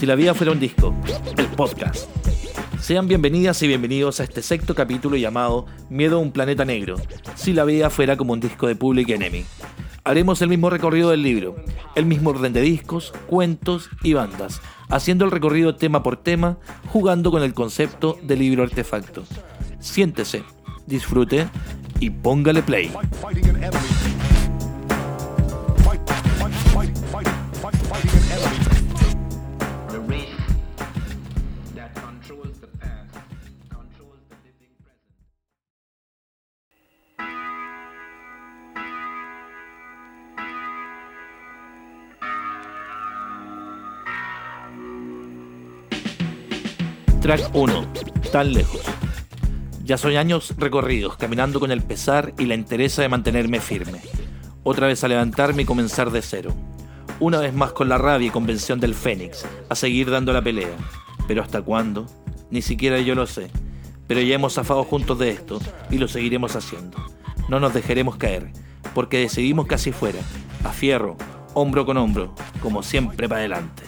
Si 0.00 0.06
la 0.06 0.14
vida 0.14 0.32
fuera 0.32 0.52
un 0.52 0.58
disco, 0.58 0.94
el 1.36 1.44
podcast. 1.48 2.08
Sean 2.80 3.06
bienvenidas 3.06 3.62
y 3.62 3.68
bienvenidos 3.68 4.18
a 4.18 4.24
este 4.24 4.40
sexto 4.40 4.74
capítulo 4.74 5.18
llamado 5.18 5.66
Miedo 5.90 6.16
a 6.16 6.20
un 6.20 6.32
planeta 6.32 6.64
negro, 6.64 6.96
si 7.34 7.52
la 7.52 7.66
vida 7.66 7.90
fuera 7.90 8.16
como 8.16 8.32
un 8.32 8.40
disco 8.40 8.66
de 8.66 8.76
Public 8.76 9.10
Enemy. 9.10 9.44
Haremos 10.02 10.40
el 10.40 10.48
mismo 10.48 10.70
recorrido 10.70 11.10
del 11.10 11.22
libro, 11.22 11.54
el 11.96 12.06
mismo 12.06 12.30
orden 12.30 12.54
de 12.54 12.62
discos, 12.62 13.12
cuentos 13.26 13.90
y 14.02 14.14
bandas, 14.14 14.62
haciendo 14.88 15.26
el 15.26 15.32
recorrido 15.32 15.76
tema 15.76 16.02
por 16.02 16.16
tema, 16.16 16.56
jugando 16.88 17.30
con 17.30 17.42
el 17.42 17.52
concepto 17.52 18.18
de 18.22 18.36
libro 18.36 18.62
artefacto. 18.62 19.24
Siéntese, 19.80 20.44
disfrute 20.86 21.46
y 22.00 22.08
póngale 22.08 22.62
play. 22.62 22.90
Track 47.30 47.54
1. 47.54 47.86
Tan 48.32 48.52
lejos. 48.52 48.80
Ya 49.84 49.96
son 49.96 50.16
años 50.16 50.52
recorridos, 50.58 51.16
caminando 51.16 51.60
con 51.60 51.70
el 51.70 51.80
pesar 51.80 52.34
y 52.40 52.46
la 52.46 52.54
entereza 52.54 53.02
de 53.02 53.08
mantenerme 53.08 53.60
firme. 53.60 54.00
Otra 54.64 54.88
vez 54.88 55.04
a 55.04 55.08
levantarme 55.08 55.62
y 55.62 55.64
comenzar 55.64 56.10
de 56.10 56.22
cero. 56.22 56.52
Una 57.20 57.38
vez 57.38 57.54
más 57.54 57.70
con 57.70 57.88
la 57.88 57.98
rabia 57.98 58.26
y 58.26 58.30
convención 58.30 58.80
del 58.80 58.96
Fénix, 58.96 59.46
a 59.68 59.76
seguir 59.76 60.10
dando 60.10 60.32
la 60.32 60.42
pelea. 60.42 60.74
Pero 61.28 61.40
¿hasta 61.40 61.62
cuándo? 61.62 62.06
Ni 62.50 62.62
siquiera 62.62 62.98
yo 62.98 63.14
lo 63.14 63.28
sé. 63.28 63.48
Pero 64.08 64.20
ya 64.22 64.34
hemos 64.34 64.54
zafado 64.54 64.82
juntos 64.82 65.16
de 65.20 65.30
esto 65.30 65.60
y 65.88 65.98
lo 65.98 66.08
seguiremos 66.08 66.56
haciendo. 66.56 66.98
No 67.48 67.60
nos 67.60 67.72
dejaremos 67.72 68.16
caer, 68.16 68.50
porque 68.92 69.18
decidimos 69.18 69.68
casi 69.68 69.92
fuera, 69.92 70.18
a 70.64 70.70
fierro, 70.70 71.16
hombro 71.54 71.86
con 71.86 71.96
hombro, 71.96 72.34
como 72.60 72.82
siempre 72.82 73.28
para 73.28 73.42
adelante. 73.42 73.84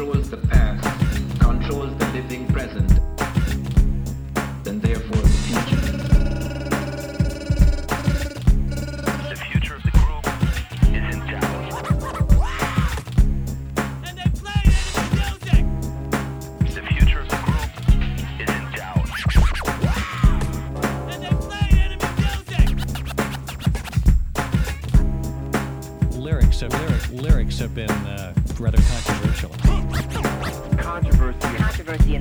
Controls 0.00 0.30
the 0.30 0.36
past, 0.48 1.40
controls 1.40 1.94
the 1.98 2.06
living 2.14 2.46
present, 2.46 2.90
and 4.66 4.80
therefore 4.80 5.19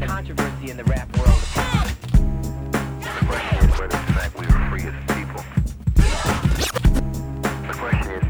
controversy 0.10 0.50
in 0.50 0.50
the 0.50 0.56
controversy 0.56 0.72
in 0.72 0.78
the 0.78 0.84
rap 0.86 1.18
world. 1.18 1.40
The 3.04 3.26
question 3.28 3.70
is 3.70 3.80
whether 3.80 3.98
in 3.98 4.06
fact 4.14 4.40
we 4.40 4.46
are 4.48 4.70
free 4.70 4.84
as 4.84 4.96
people. 5.16 5.44
The 7.68 7.74
question 7.78 8.12
is 8.18 8.24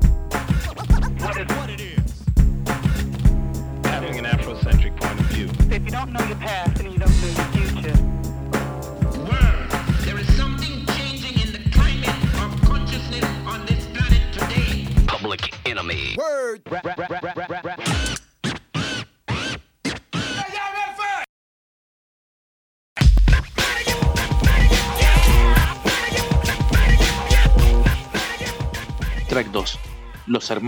What 1.23 1.37
is 1.37 1.47
what 1.57 1.69
it 1.69 1.79
is. 1.81 2.23
having 3.85 4.19
an 4.19 4.25
Afrocentric 4.25 4.99
point 4.99 5.19
of 5.19 5.25
view. 5.27 5.49
If 5.73 5.83
you 5.85 5.91
don't 5.91 6.11
know 6.11 6.23
your 6.25 6.37
past 6.37 6.78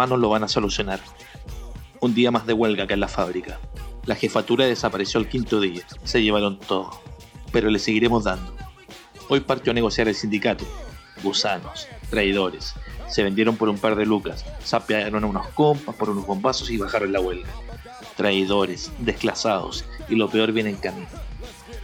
lo 0.10 0.30
van 0.30 0.44
a 0.44 0.48
solucionar. 0.48 1.00
Un 2.00 2.14
día 2.14 2.32
más 2.32 2.48
de 2.48 2.54
huelga 2.54 2.86
acá 2.86 2.94
en 2.94 3.00
la 3.00 3.08
fábrica. 3.08 3.60
La 4.06 4.16
jefatura 4.16 4.66
desapareció 4.66 5.20
el 5.20 5.30
quinto 5.30 5.60
día. 5.60 5.84
Se 6.04 6.24
llevaron 6.24 6.60
todo. 6.60 6.90
Pero 7.52 7.70
le 7.70 7.80
seguiremos 7.80 8.24
dando. 8.24 8.54
Hoy 9.30 9.42
partió 9.42 9.72
a 9.72 9.76
negociar 9.76 10.08
el 10.08 10.16
sindicato. 10.16 10.66
Gusanos, 11.24 11.88
traidores. 12.10 12.74
Se 13.08 13.24
vendieron 13.24 13.58
por 13.58 13.70
un 13.70 13.78
par 13.78 13.96
de 13.96 14.06
lucas. 14.06 14.46
Sapearon 14.64 15.24
a 15.24 15.28
unos 15.28 15.48
compas 15.50 15.96
por 15.96 16.10
unos 16.10 16.26
bombazos 16.26 16.72
y 16.72 16.78
bajaron 16.78 17.14
la 17.14 17.22
huelga. 17.22 17.50
Traidores, 18.18 18.92
desclasados. 19.00 19.86
Y 20.10 20.16
lo 20.16 20.30
peor 20.30 20.52
viene 20.52 20.72
en 20.72 20.78
camino. 20.78 21.08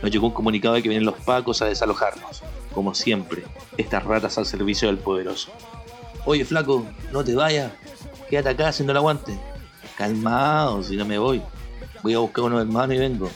Nos 0.01 0.11
llegó 0.11 0.27
un 0.27 0.33
comunicado 0.33 0.75
de 0.75 0.81
que 0.81 0.89
vienen 0.89 1.05
los 1.05 1.15
pacos 1.15 1.61
a 1.61 1.65
desalojarnos. 1.65 2.43
Como 2.73 2.93
siempre, 2.93 3.43
estas 3.77 4.03
ratas 4.03 4.37
al 4.37 4.45
servicio 4.45 4.87
del 4.87 4.97
poderoso. 4.97 5.51
Oye, 6.25 6.45
flaco, 6.45 6.85
no 7.11 7.23
te 7.23 7.35
vayas. 7.35 7.71
Quédate 8.29 8.49
acá 8.49 8.69
haciendo 8.69 8.91
el 8.91 8.97
aguante. 8.97 9.39
Calmado, 9.97 10.83
si 10.83 10.95
no 10.95 11.05
me 11.05 11.17
voy. 11.17 11.41
Voy 12.03 12.13
a 12.13 12.19
buscar 12.19 12.45
unos 12.45 12.61
hermanos 12.61 12.95
y 12.95 12.99
vengo. 12.99 13.29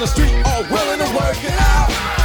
the 0.00 0.06
street 0.06 0.34
are 0.46 0.62
willing 0.70 0.98
to 0.98 1.16
work 1.16 1.44
it 1.44 1.60
out. 1.60 2.19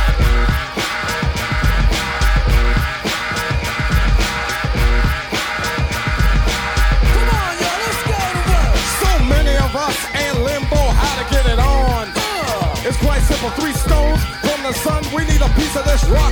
Simple, 13.35 13.59
three 13.59 13.73
stones 13.73 14.23
from 14.47 14.63
the 14.63 14.71
sun. 14.71 15.03
We 15.11 15.27
need 15.27 15.43
a 15.43 15.51
piece 15.59 15.75
of 15.75 15.83
this 15.83 16.07
rock. 16.07 16.31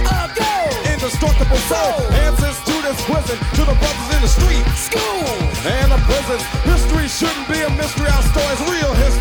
Indestructible 0.88 1.59
soul. 1.68 2.00
Answers 2.24 2.56
to 2.64 2.75
this 2.80 2.96
prison, 3.03 3.36
to 3.59 3.68
the 3.68 3.75
brothers 3.75 4.09
in 4.16 4.22
the 4.24 4.31
street. 4.31 4.64
School 4.72 5.28
and 5.68 5.91
the 5.91 6.00
prisons. 6.08 6.40
History 6.64 7.12
shouldn't 7.12 7.52
be 7.52 7.59
a 7.59 7.69
mystery. 7.75 8.08
Our 8.08 8.24
story's 8.31 8.62
real 8.72 8.88
history, 8.96 9.12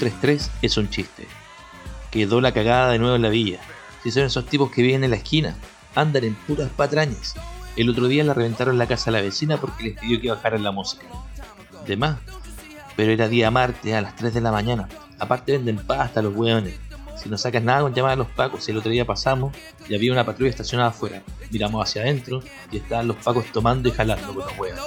133 0.00 0.50
es 0.62 0.76
un 0.78 0.88
chiste. 0.88 1.26
Quedó 2.10 2.40
la 2.40 2.52
cagada 2.52 2.90
de 2.90 2.98
nuevo 2.98 3.16
en 3.16 3.22
la 3.22 3.28
villa. 3.28 3.60
Si 4.02 4.10
son 4.10 4.24
esos 4.24 4.46
tipos 4.46 4.70
que 4.70 4.80
viven 4.80 5.04
en 5.04 5.10
la 5.10 5.16
esquina, 5.16 5.54
andan 5.94 6.24
en 6.24 6.34
puras 6.34 6.70
patrañas. 6.70 7.34
El 7.76 7.90
otro 7.90 8.08
día 8.08 8.24
le 8.24 8.32
reventaron 8.32 8.78
la 8.78 8.86
casa 8.86 9.10
a 9.10 9.12
la 9.12 9.20
vecina 9.20 9.58
porque 9.58 9.84
les 9.84 10.00
pidió 10.00 10.18
que 10.18 10.30
bajaran 10.30 10.62
la 10.62 10.70
música. 10.70 11.04
De 11.86 11.98
más. 11.98 12.16
Pero 12.96 13.12
era 13.12 13.28
día 13.28 13.50
martes 13.50 13.92
a 13.92 14.00
las 14.00 14.16
3 14.16 14.32
de 14.32 14.40
la 14.40 14.50
mañana. 14.50 14.88
Aparte 15.18 15.52
venden 15.52 15.76
pasta 15.76 16.22
los 16.22 16.34
hueones. 16.34 16.78
Si 17.22 17.28
no 17.28 17.36
sacas 17.36 17.62
nada 17.62 17.82
con 17.82 17.92
llamar 17.92 18.12
a 18.12 18.16
los 18.16 18.28
pacos, 18.28 18.66
el 18.70 18.78
otro 18.78 18.90
día 18.90 19.04
pasamos 19.04 19.54
y 19.86 19.94
había 19.94 20.12
una 20.12 20.24
patrulla 20.24 20.48
estacionada 20.48 20.88
afuera. 20.88 21.22
Miramos 21.50 21.86
hacia 21.86 22.00
adentro 22.00 22.42
y 22.72 22.78
estaban 22.78 23.06
los 23.06 23.18
pacos 23.18 23.44
tomando 23.52 23.90
y 23.90 23.92
jalando 23.92 24.34
con 24.34 24.46
los 24.46 24.58
hueones. 24.58 24.80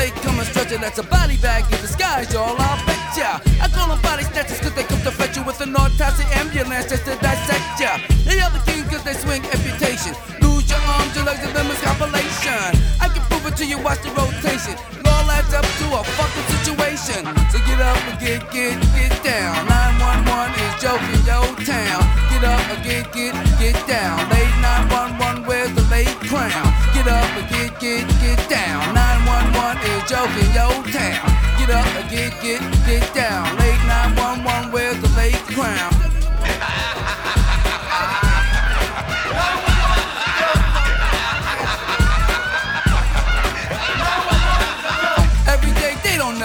The 0.00 0.06
latecomer 0.06 0.44
stretcher, 0.44 0.78
that's 0.78 0.98
a 0.98 1.02
body 1.02 1.36
bag 1.36 1.64
in 1.64 1.78
disguise, 1.82 2.32
y'all. 2.32 2.56
I'll 2.58 2.86
bet 2.86 3.18
ya. 3.18 3.38
I 3.60 3.68
call 3.68 3.88
them 3.88 4.00
body 4.00 4.24
snatchers 4.24 4.58
cause 4.58 4.74
they 4.74 4.84
come 4.84 5.02
to 5.02 5.10
fetch 5.10 5.36
you 5.36 5.44
with 5.44 5.60
an 5.60 5.76
autopsy 5.76 6.24
ambulance 6.40 6.88
just 6.88 7.04
to 7.04 7.16
dissect 7.16 7.78
ya. 7.78 7.98
The 8.24 8.62
kings 8.64 8.88
cause 8.88 9.04
they 9.04 9.12
swing 9.12 9.44
amputation. 9.44 10.49
Your 10.70 10.78
arms, 10.86 11.10
your 11.16 11.24
legs, 11.26 11.42
and 11.42 11.50
limbs 11.50 11.82
compilation. 11.82 12.70
I 13.02 13.10
can 13.10 13.26
prove 13.26 13.42
it 13.50 13.56
to 13.58 13.66
you, 13.66 13.78
watch 13.82 14.06
the 14.06 14.14
rotation. 14.14 14.78
It 14.94 15.02
all 15.02 15.26
adds 15.26 15.50
up 15.50 15.66
to 15.66 15.86
a 15.98 16.02
fucking 16.14 16.46
situation. 16.62 17.26
So 17.50 17.58
get 17.66 17.82
up 17.82 17.98
and 18.06 18.14
get, 18.22 18.46
get, 18.54 18.78
get 18.94 19.10
down. 19.26 19.66
911 19.66 20.54
is 20.62 20.74
joking, 20.78 21.22
yo 21.26 21.42
town. 21.66 22.06
Get 22.30 22.46
up 22.46 22.62
and 22.70 22.82
get, 22.86 23.10
get, 23.10 23.34
get 23.58 23.74
down. 23.90 24.22
Late 24.30 24.54
911, 24.62 25.42
where's 25.42 25.74
the 25.74 25.82
late 25.90 26.14
crown? 26.30 26.70
Get 26.94 27.10
up 27.10 27.26
and 27.34 27.50
get, 27.50 27.74
get, 27.82 28.06
get 28.22 28.38
down. 28.46 28.94
911 28.94 29.82
is 29.90 30.06
joking, 30.06 30.54
yo 30.54 30.70
town. 30.94 31.26
Get 31.58 31.70
up 31.74 31.90
and 31.98 32.06
get, 32.06 32.30
get, 32.38 32.62
get 32.86 33.02
down. 33.10 33.42
Late 33.58 33.82
911, 33.90 34.70
where's 34.70 35.02
the 35.02 35.10
late 35.18 35.42
crown? 35.50 36.19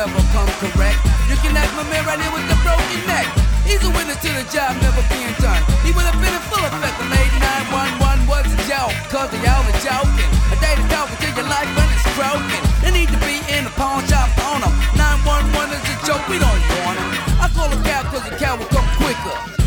Never 0.05 0.21
come 0.29 0.49
correct. 0.61 1.01
You 1.25 1.35
can 1.41 1.57
ask 1.57 1.73
my 1.73 1.81
man 1.89 2.05
right 2.05 2.21
here 2.21 2.29
with 2.29 2.45
the 2.45 2.57
broken 2.61 3.01
neck. 3.09 3.25
He's 3.65 3.81
a 3.81 3.89
witness 3.89 4.21
to 4.21 4.29
the 4.29 4.45
job 4.53 4.77
never 4.77 5.01
being 5.09 5.33
done. 5.41 5.57
He 5.81 5.89
would 5.97 6.05
have 6.05 6.17
been 6.21 6.29
in 6.29 6.43
full 6.45 6.61
effect. 6.61 6.93
The 7.01 7.09
late 7.09 7.33
911 7.73 8.29
was 8.29 8.45
a 8.45 8.59
joke, 8.69 8.93
cause 9.09 9.33
they 9.33 9.41
all 9.49 9.65
were 9.65 9.73
joking. 9.81 10.29
A 10.53 10.57
day 10.61 10.77
to 10.77 10.85
talk 10.93 11.09
until 11.09 11.33
your 11.33 11.49
life 11.49 11.69
when 11.73 11.89
it's 11.89 12.05
broken. 12.13 12.61
They 12.85 12.93
need 12.93 13.09
to 13.09 13.19
be 13.25 13.41
in 13.49 13.65
the 13.65 13.73
pawn 13.73 14.05
shop 14.05 14.29
on 14.45 14.61
them. 14.61 14.73
911 14.93 15.73
is 15.73 15.81
a 15.89 15.97
joke, 16.05 16.21
we 16.29 16.37
don't 16.37 16.61
want 16.85 17.01
him. 17.01 17.09
I 17.41 17.49
call 17.49 17.73
a 17.73 17.79
cab 17.81 18.05
cause 18.13 18.25
the 18.29 18.37
cab 18.37 18.61
will 18.61 18.69
come 18.69 18.85
quicker. 19.01 19.64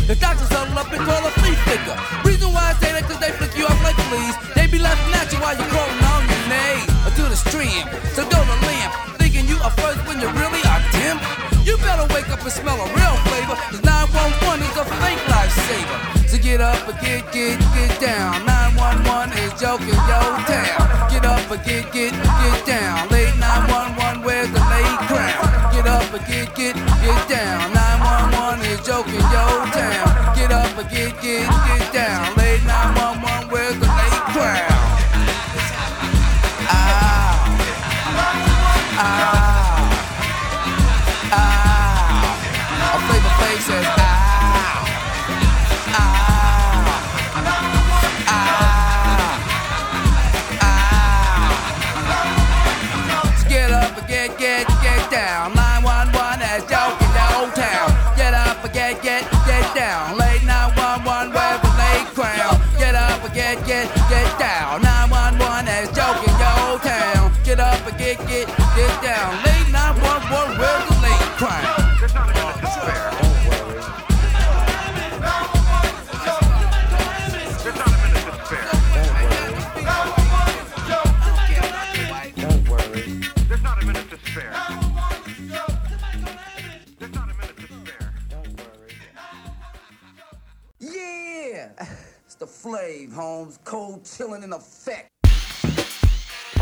Smell 12.49 12.79
a 12.81 12.87
real 12.93 13.15
flavor. 13.29 13.55
Cause 13.69 13.83
911 13.83 14.65
is 14.65 14.77
a 14.77 14.85
fake 15.01 15.23
lifesaver. 15.29 16.29
So 16.29 16.37
get 16.37 16.61
up 16.61 16.87
and 16.87 16.99
get, 16.99 17.31
get, 17.31 17.59
get 17.73 18.01
down. 18.01 18.45
911 18.45 19.37
is 19.37 19.53
joking, 19.59 19.87
yo 20.09 20.19
town. 20.49 21.11
Get 21.11 21.25
up 21.25 21.51
and 21.51 21.63
get, 21.63 21.91
get, 21.93 22.13
get 22.13 22.65
down. 22.65 23.08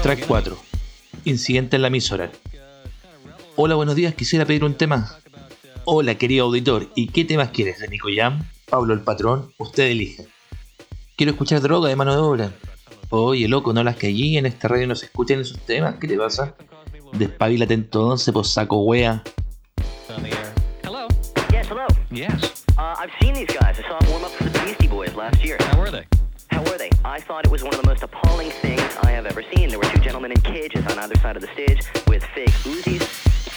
Track 0.02 0.26
4. 0.28 0.58
Incidente 1.26 1.76
en 1.76 1.82
la 1.82 1.88
emisora. 1.90 2.32
Hola, 3.56 3.76
buenos 3.76 3.96
días. 3.96 4.16
Quisiera 4.16 4.46
pedir 4.46 4.64
un 4.64 4.76
tema. 4.76 5.18
Hola, 5.86 6.16
querido 6.16 6.46
auditor. 6.46 6.88
¿Y 6.96 7.08
qué 7.10 7.26
temas 7.26 7.50
quieres 7.50 7.80
de 7.80 7.88
Nico 7.88 8.08
Jam? 8.16 8.44
Pablo 8.70 8.94
el 8.94 9.02
patrón. 9.02 9.54
Usted 9.58 9.84
elige. 9.84 10.28
Quiero 11.16 11.32
escuchar 11.32 11.62
droga 11.62 11.90
de 11.90 11.96
mano 11.96 12.14
de 12.14 12.20
obra. 12.20 12.52
Oye, 13.10 13.48
loco, 13.48 13.74
no 13.74 13.84
las 13.84 13.96
que 13.96 14.08
allí 14.08 14.38
en 14.38 14.46
esta 14.46 14.68
radio 14.68 14.88
no 14.88 14.96
se 14.96 15.06
escuchan 15.06 15.40
esos 15.40 15.60
temas. 15.60 15.96
¿Qué 15.96 16.08
te 16.08 16.18
pasa? 16.18 16.56
Despabilate 17.14 17.74
entonces, 17.74 18.34
pues 18.34 18.50
saco 18.50 18.82
wea. 18.82 19.24
Yes, 21.52 21.68
hello. 21.70 21.88
Yes. 22.12 22.66
Uh, 22.78 22.96
I've 23.00 23.12
seen 23.22 23.34
these 23.34 23.48
guys. 23.48 23.80
I 23.80 23.84
saw 23.88 23.98
them 24.00 24.12
warm 24.12 24.24
up 24.24 24.32
for 24.32 24.44
the 24.44 24.60
Beastie 24.60 24.88
Boys 24.88 25.16
last 25.16 25.44
year. 25.44 25.58
How 25.60 25.80
were 25.80 25.90
they? 25.90 26.06
How 26.58 26.64
were 26.64 26.78
they? 26.80 26.90
I 27.06 27.20
thought 27.20 27.46
it 27.46 27.52
was 27.52 27.64
one 27.64 27.76
of 27.76 27.82
the 27.82 27.86
most 27.86 28.02
appalling 28.02 28.50
things 28.50 28.82
I 29.04 29.12
have 29.12 29.28
ever 29.28 29.44
seen. 29.44 29.70
There 29.70 29.78
were 29.78 29.86
two 29.94 30.00
gentlemen 30.00 30.32
in 30.32 30.42
cages 30.42 30.84
on 30.88 30.98
either 30.98 31.16
side 31.18 31.36
of 31.36 31.44
the 31.44 31.48
stage 31.50 31.84
with 32.08 32.24
fake 32.34 32.50
Uzis. 32.66 33.06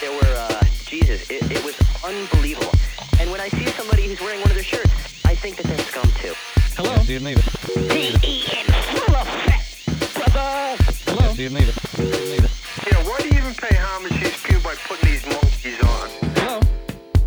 There 0.00 0.12
were, 0.12 0.36
uh, 0.36 0.62
Jesus, 0.84 1.30
it, 1.30 1.50
it 1.50 1.64
was 1.64 1.80
unbelievable. 2.04 2.70
And 3.18 3.30
when 3.30 3.40
I 3.40 3.48
see 3.48 3.64
somebody 3.68 4.06
who's 4.06 4.20
wearing 4.20 4.42
one 4.42 4.50
of 4.50 4.54
their 4.54 4.62
shirts, 4.62 5.24
I 5.24 5.34
think 5.34 5.56
that 5.56 5.64
they're 5.64 5.78
scum 5.78 6.10
too. 6.20 6.34
Hello. 6.76 6.94
Do 7.04 7.14
you 7.14 7.20
need 7.20 7.38
it? 7.38 8.20
D-E-N, 8.20 8.66
full 8.92 9.14
effect, 9.16 10.12
brother! 10.12 10.76
Hello. 11.08 11.34
Do 11.34 11.42
you 11.42 11.48
need 11.48 11.68
it? 11.68 11.76
Do 11.96 12.04
it? 12.04 12.50
Yeah, 12.84 13.00
why 13.08 13.18
do 13.20 13.28
you 13.28 13.40
even 13.40 13.54
pay 13.54 13.76
homage 13.80 14.12
to 14.12 14.24
these 14.24 14.42
people 14.42 14.60
by 14.60 14.74
putting 14.84 15.08
these 15.08 15.24
monkeys 15.24 15.80
on? 15.80 16.10
Hello. 16.36 16.60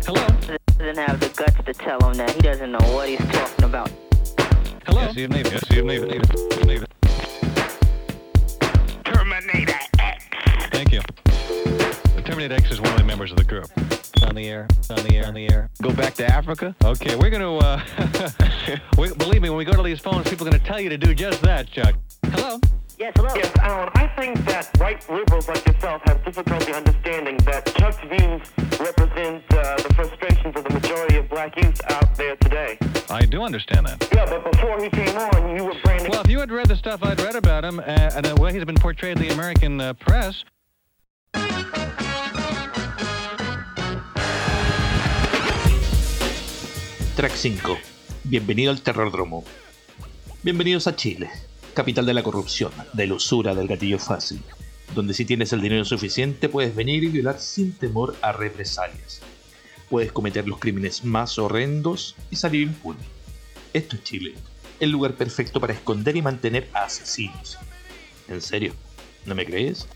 Hello. 0.06 0.56
Doesn't 0.78 1.02
have 1.02 1.18
the 1.18 1.30
guts 1.34 1.64
to 1.66 1.74
tell 1.74 1.98
him 2.08 2.14
that 2.18 2.30
he 2.30 2.42
doesn't 2.42 2.70
know 2.70 2.94
what 2.94 3.08
he's 3.08 3.18
talking 3.18 3.64
about. 3.64 3.90
Hello. 4.86 5.00
Yes, 5.00 5.16
you 5.16 5.28
need 5.28 5.46
it. 5.46 5.52
Yes, 5.52 5.70
you 5.70 5.82
need 5.82 6.02
it. 6.02 6.08
Need 6.08 6.22
it. 6.22 6.58
You 6.58 6.64
need 6.66 6.82
it. 6.82 6.90
Terminator 9.04 9.78
X. 9.98 10.24
Thank 10.70 10.92
you. 10.92 11.00
The 11.24 12.22
Terminator 12.24 12.54
X 12.54 12.70
is 12.70 12.80
one 12.80 12.92
of 12.92 12.98
the 12.98 13.04
members 13.04 13.30
of 13.30 13.38
the 13.38 13.44
group. 13.44 13.66
On 14.22 14.34
the 14.34 14.46
air. 14.46 14.68
On 14.90 14.96
the 14.96 15.16
air. 15.16 15.26
On 15.26 15.34
the 15.34 15.50
air. 15.50 15.70
Go 15.80 15.92
back 15.92 16.14
to 16.14 16.26
Africa? 16.26 16.76
Okay, 16.84 17.16
we're 17.16 17.30
gonna. 17.30 17.56
Uh, 17.56 17.80
we, 18.98 19.12
believe 19.14 19.40
me, 19.40 19.48
when 19.48 19.56
we 19.58 19.64
go 19.64 19.72
to 19.72 19.82
these 19.82 20.00
phones, 20.00 20.28
people 20.28 20.46
are 20.46 20.50
gonna 20.50 20.62
tell 20.62 20.80
you 20.80 20.90
to 20.90 20.98
do 20.98 21.14
just 21.14 21.40
that, 21.42 21.70
Chuck. 21.70 21.94
Hello. 22.26 22.60
Yes, 22.96 23.12
hello? 23.16 23.30
Yes, 23.34 23.50
Alan, 23.58 23.88
I 23.94 24.06
think 24.16 24.38
that 24.46 24.70
right 24.78 25.02
liberals 25.10 25.48
like 25.48 25.66
yourself 25.66 26.00
have 26.04 26.24
difficulty 26.24 26.72
understanding 26.72 27.36
that 27.38 27.66
Chuck's 27.74 27.98
views 27.98 28.40
represent 28.78 29.42
uh, 29.50 29.76
the 29.78 29.92
frustrations 29.94 30.54
of 30.54 30.62
the 30.62 30.70
majority 30.74 31.16
of 31.16 31.28
black 31.28 31.56
youth 31.60 31.80
out 31.90 32.14
there 32.14 32.36
today. 32.36 32.78
I 33.10 33.24
do 33.24 33.42
understand 33.42 33.86
that. 33.86 34.08
Yeah, 34.12 34.26
but 34.26 34.48
before 34.48 34.80
he 34.80 34.90
came 34.90 35.16
on, 35.16 35.56
you 35.56 35.64
were 35.64 35.74
branding. 35.82 36.12
Well, 36.12 36.20
if 36.20 36.30
you 36.30 36.38
had 36.38 36.52
read 36.52 36.68
the 36.68 36.76
stuff 36.76 37.02
I'd 37.02 37.20
read 37.20 37.34
about 37.34 37.64
him 37.64 37.80
uh, 37.80 37.82
and 37.82 38.24
the 38.24 38.36
way 38.36 38.52
he's 38.52 38.64
been 38.64 38.76
portrayed 38.76 39.16
in 39.16 39.22
the 39.26 39.34
American 39.34 39.80
uh, 39.80 39.94
press, 39.94 40.44
Track 47.16 47.32
5. 47.32 47.78
Bienvenido 48.28 48.70
al 48.70 48.78
Terrordromo. 48.78 49.44
Bienvenidos 50.44 50.86
a 50.86 50.94
Chile, 50.94 51.28
capital 51.74 52.06
de 52.06 52.14
la 52.14 52.22
corrupción, 52.22 52.72
de 52.92 53.06
la 53.06 53.14
usura, 53.14 53.54
del 53.54 53.68
gatillo 53.68 53.98
fácil, 53.98 54.40
donde 54.94 55.14
si 55.14 55.24
tienes 55.24 55.52
el 55.52 55.60
dinero 55.60 55.84
suficiente 55.84 56.48
puedes 56.48 56.74
venir 56.74 57.04
y 57.04 57.08
violar 57.08 57.38
sin 57.38 57.72
temor 57.72 58.16
a 58.22 58.32
represalias. 58.32 59.20
Puedes 59.90 60.12
cometer 60.12 60.48
los 60.48 60.58
crímenes 60.58 61.04
más 61.04 61.38
horrendos 61.38 62.16
y 62.30 62.36
salir 62.36 62.62
impune. 62.62 63.00
Esto 63.72 63.96
es 63.96 64.04
Chile, 64.04 64.34
el 64.80 64.90
lugar 64.90 65.14
perfecto 65.14 65.60
para 65.60 65.72
esconder 65.72 66.16
y 66.16 66.22
mantener 66.22 66.68
a 66.72 66.84
asesinos. 66.84 67.58
¿En 68.28 68.40
serio? 68.40 68.72
¿No 69.26 69.34
me 69.34 69.44
crees? 69.44 69.86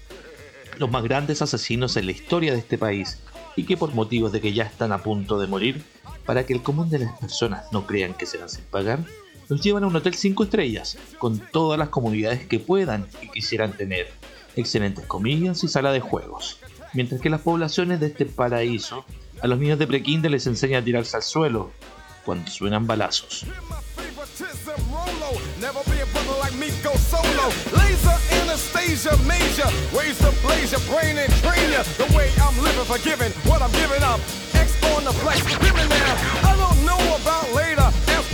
Los 0.78 0.90
más 0.90 1.02
grandes 1.02 1.42
asesinos 1.42 1.96
en 1.96 2.06
la 2.06 2.12
historia 2.12 2.52
de 2.52 2.58
este 2.58 2.78
país 2.78 3.18
y 3.56 3.64
que 3.64 3.76
por 3.76 3.94
motivos 3.94 4.32
de 4.32 4.40
que 4.40 4.52
ya 4.52 4.64
están 4.64 4.92
a 4.92 5.02
punto 5.02 5.38
de 5.38 5.46
morir, 5.46 5.82
para 6.24 6.44
que 6.44 6.52
el 6.52 6.62
común 6.62 6.90
de 6.90 7.00
las 7.00 7.18
personas 7.18 7.64
no 7.72 7.86
crean 7.86 8.14
que 8.14 8.26
se 8.26 8.38
van 8.38 8.48
sin 8.48 8.64
pagar, 8.64 9.04
los 9.48 9.60
llevan 9.60 9.84
a 9.84 9.86
un 9.86 9.96
hotel 9.96 10.14
5 10.14 10.44
estrellas, 10.44 10.98
con 11.18 11.38
todas 11.38 11.78
las 11.78 11.88
comodidades 11.88 12.46
que 12.46 12.58
puedan 12.58 13.06
y 13.22 13.28
quisieran 13.28 13.72
tener, 13.72 14.08
excelentes 14.56 15.06
comidas 15.06 15.64
y 15.64 15.68
sala 15.68 15.92
de 15.92 16.00
juegos. 16.00 16.58
Mientras 16.92 17.20
que 17.20 17.30
las 17.30 17.40
poblaciones 17.40 18.00
de 18.00 18.06
este 18.06 18.26
paraíso, 18.26 19.04
a 19.40 19.46
los 19.46 19.58
niños 19.58 19.78
de 19.78 19.86
prekinder 19.86 20.30
les 20.30 20.46
enseñan 20.46 20.82
a 20.82 20.84
tirarse 20.84 21.16
al 21.16 21.22
suelo 21.22 21.70
cuando 22.24 22.50
suenan 22.50 22.86
balazos. 22.86 23.46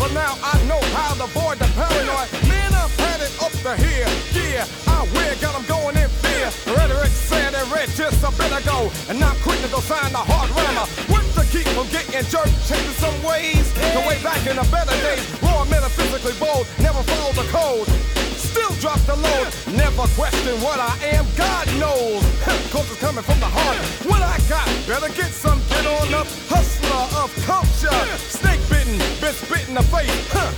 And. 0.04 0.14
The 0.14 0.20
I'm 0.20 0.34
I'm 0.34 0.34
the 0.34 0.34
living 0.34 0.34
now. 0.34 0.34
I 0.42 0.64
know 0.68 0.80
how 0.92 1.14
to 1.14 1.24
avoid 1.24 1.58
the 1.58 1.68
paranoid. 1.74 2.28
Man, 2.48 2.72
had 2.98 3.20
it 3.20 3.32
up 3.40 3.52
to 3.64 3.72
here. 3.76 4.08
Yeah, 4.34 4.66
I 4.86 5.06
wear, 5.14 5.34
got 5.40 5.54
'em 5.54 5.64
going 5.66 5.96
in 5.96 6.08
fear. 6.22 6.48
Rhetoric 6.74 7.10
said 7.10 7.54
it 7.54 7.66
read 7.72 7.88
just 7.96 8.22
a 8.22 8.30
bit 8.32 8.52
ago. 8.52 8.90
And 9.08 9.22
I'm 9.22 9.36
quick 9.42 9.60
to 9.62 9.68
go 9.68 9.80
sign 9.80 10.12
the 10.12 10.18
hard 10.18 10.50
rammer. 10.50 10.86
What 11.10 11.24
to 11.36 11.44
keep 11.50 11.66
from 11.74 11.88
getting 11.88 12.24
jerked, 12.30 12.54
changing 12.68 12.98
some 12.98 13.16
ways. 13.22 13.72
The 13.74 14.02
way 14.06 14.18
back 14.22 14.46
in 14.46 14.56
the 14.56 14.66
better 14.70 14.96
days. 15.02 15.24
Raw, 15.42 15.64
metaphysically 15.64 16.36
bold, 16.38 16.66
never 16.78 17.02
follow 17.02 17.32
the 17.32 17.46
code. 17.50 17.88
Still 18.36 18.74
drop 18.78 19.00
the 19.06 19.16
load, 19.16 19.48
never 19.74 20.06
question 20.14 20.54
what 20.62 20.78
I 20.78 20.94
am, 21.16 21.26
God 21.36 21.66
knows. 21.82 22.22
Cause 22.72 22.86
it's 22.90 23.00
coming 23.00 23.24
from 23.24 23.40
the 23.40 23.50
heart. 23.50 23.78
What 24.06 24.22
I 24.22 24.38
got, 24.48 24.66
better 24.86 25.10
get 25.12 25.32
some, 25.32 25.60
get 25.68 25.86
on 25.86 26.14
up. 26.14 26.28
Hustler 26.46 27.06
of 27.22 27.30
culture, 27.46 28.00
been 28.98 29.32
spit 29.32 29.68
in 29.68 29.74
the 29.74 29.82
face. 29.82 30.10
Huh. 30.30 30.52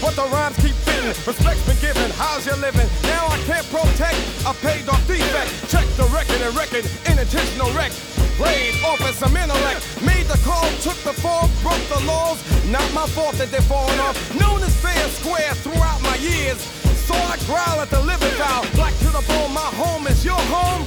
But 0.00 0.14
the 0.14 0.28
rhymes 0.28 0.56
keep 0.56 0.76
fitting, 0.84 1.08
respect's 1.08 1.64
been 1.64 1.80
given, 1.80 2.10
how's 2.20 2.44
you 2.44 2.54
living? 2.56 2.86
Now 3.04 3.26
I 3.28 3.38
can't 3.48 3.66
protect 3.72 4.18
a 4.44 4.52
paid 4.60 4.88
off 4.88 5.00
defect. 5.08 5.48
Check 5.70 5.86
the 5.96 6.04
record 6.12 6.40
and 6.44 6.54
record, 6.54 6.84
intentional 7.08 7.72
wreck. 7.72 7.92
Played 8.36 8.76
off 8.84 9.00
as 9.00 9.16
some 9.16 9.36
intellect, 9.36 9.80
made 10.04 10.26
the 10.26 10.36
call, 10.44 10.68
took 10.84 10.98
the 11.00 11.16
fall, 11.16 11.48
broke 11.62 11.80
the 11.88 12.04
laws. 12.04 12.36
Not 12.68 12.84
my 12.92 13.06
fault 13.16 13.34
that 13.40 13.50
they're 13.50 13.64
falling 13.64 13.98
off. 14.00 14.16
Known 14.38 14.62
as 14.62 14.76
fair 14.76 15.08
square 15.08 15.54
throughout 15.64 16.02
my 16.02 16.16
years. 16.16 16.60
So 17.08 17.14
I 17.14 17.38
growl 17.46 17.80
at 17.80 17.88
the 17.88 18.02
living 18.02 18.34
foul. 18.36 18.66
Black 18.74 18.92
to 18.98 19.08
the 19.08 19.24
bone, 19.28 19.54
my 19.54 19.70
home 19.80 20.06
is 20.06 20.24
your 20.24 20.42
home. 20.52 20.86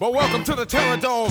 But 0.00 0.12
welcome 0.12 0.42
to 0.44 0.54
the 0.54 0.66
Terror 0.66 0.96
Dome. 0.96 1.30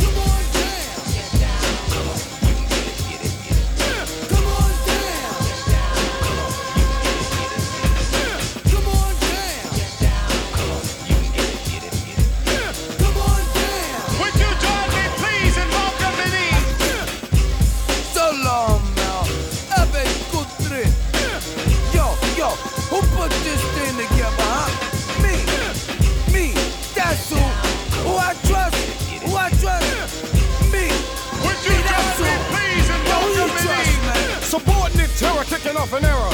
taking 35.68 35.82
off 35.82 35.94
an 35.94 36.06
arrow 36.06 36.32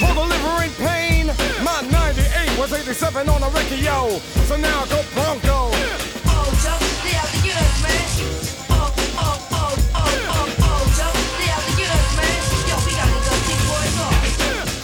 for 0.00 0.14
delivering 0.14 0.72
pain. 0.82 1.26
My 1.62 1.80
98 1.90 2.58
was 2.58 2.72
87 2.72 3.28
on 3.28 3.42
a 3.42 3.48
Riccio, 3.50 4.18
so 4.46 4.56
now 4.56 4.84
go 4.86 5.02
Bronco. 5.14 5.70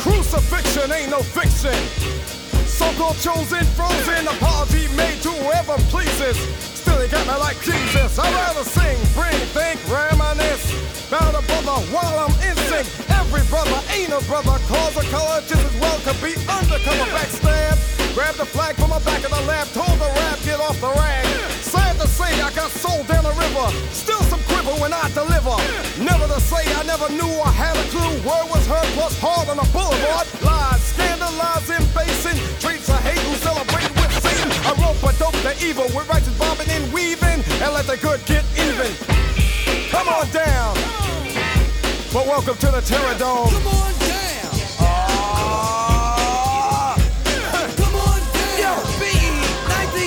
Crucifixion 0.02 0.93
ain't 0.93 1.11
no 1.11 1.21
fiction. 1.23 1.75
So-called 2.66 3.19
chosen, 3.19 3.64
frozen, 3.75 4.26
apology 4.26 4.88
made 4.95 5.21
to 5.23 5.31
whoever 5.31 5.76
pleases. 5.90 6.37
Still, 6.61 7.00
he 7.00 7.09
got 7.09 7.26
me 7.26 7.35
like 7.40 7.61
Jesus. 7.62 8.19
I'd 8.19 8.33
rather 8.33 8.64
sing, 8.64 8.99
bring, 9.14 9.38
think, 9.54 9.81
reminisce. 9.88 10.94
About 11.09 11.37
a 11.37 11.43
brother 11.47 11.77
while 11.93 12.17
I'm 12.25 12.35
in 12.41 12.57
sync. 12.67 12.89
Every 13.13 13.45
brother 13.53 13.77
ain't 13.93 14.13
a 14.13 14.25
brother. 14.25 14.57
Cause 14.67 14.97
a 14.97 15.05
color 15.13 15.41
just 15.45 15.61
as 15.61 15.75
well 15.81 15.99
could 16.01 16.17
be 16.25 16.33
undercover 16.49 17.07
backstab. 17.13 17.77
Grab 18.15 18.35
the 18.37 18.47
flag 18.47 18.75
from 18.77 18.91
the 18.91 19.03
back 19.05 19.23
of 19.25 19.31
the 19.31 19.43
lab. 19.45 19.69
Told 19.75 19.99
the 20.01 20.09
rap, 20.17 20.39
get 20.45 20.61
off 20.61 20.81
the 20.81 20.93
rag. 20.97 21.27
Sad 21.61 22.01
to 22.01 22.09
say, 22.09 22.41
I 22.41 22.51
got 22.55 22.71
sold 22.71 23.07
down 23.07 23.25
the 23.25 23.37
river. 23.37 23.67
Still 23.93 24.23
some 24.33 24.41
quiver 24.49 24.73
when 24.81 24.93
I 24.93 25.11
deliver. 25.13 25.55
Never 26.01 26.27
to 26.33 26.41
say 26.41 26.65
I 26.73 26.83
never 26.89 27.11
knew 27.13 27.31
I 27.43 27.53
had 27.53 27.77
a 27.77 27.85
clue. 27.93 28.15
Word 28.25 28.49
was 28.49 28.65
heard 28.67 28.89
plus 28.97 29.19
hard 29.21 29.49
on 29.51 29.59
the 29.59 29.69
boulevard. 29.75 30.27
Lies, 30.41 30.83
scandalizing, 30.95 31.85
basing. 31.93 32.39
Traits 32.65 32.89
of 32.89 32.99
hate 33.05 33.21
who 33.29 33.35
celebrate 33.45 33.91
with 33.99 34.15
Satan. 34.25 34.51
I 34.65 34.73
rope 34.81 35.03
a 35.05 35.13
dope 35.19 35.37
the 35.45 35.53
evil 35.61 35.85
with 35.93 36.09
righteous 36.09 36.33
bobbing 36.39 36.71
and 36.71 36.87
weaving. 36.95 37.45
And 37.61 37.71
let 37.75 37.87
the 37.91 37.99
good 37.99 38.25
get 38.25 38.47
But 42.14 42.30
welcome 42.30 42.54
to 42.54 42.71
the 42.71 42.80
Terror 42.80 43.18
Dome. 43.18 43.50
Come 43.50 43.66
on 43.75 43.90
down. 43.99 44.47
Ah. 44.78 46.14
Come 46.94 47.90
on 47.90 48.23
down. 48.30 48.54
Yo, 48.54 48.71
BE, 49.02 49.35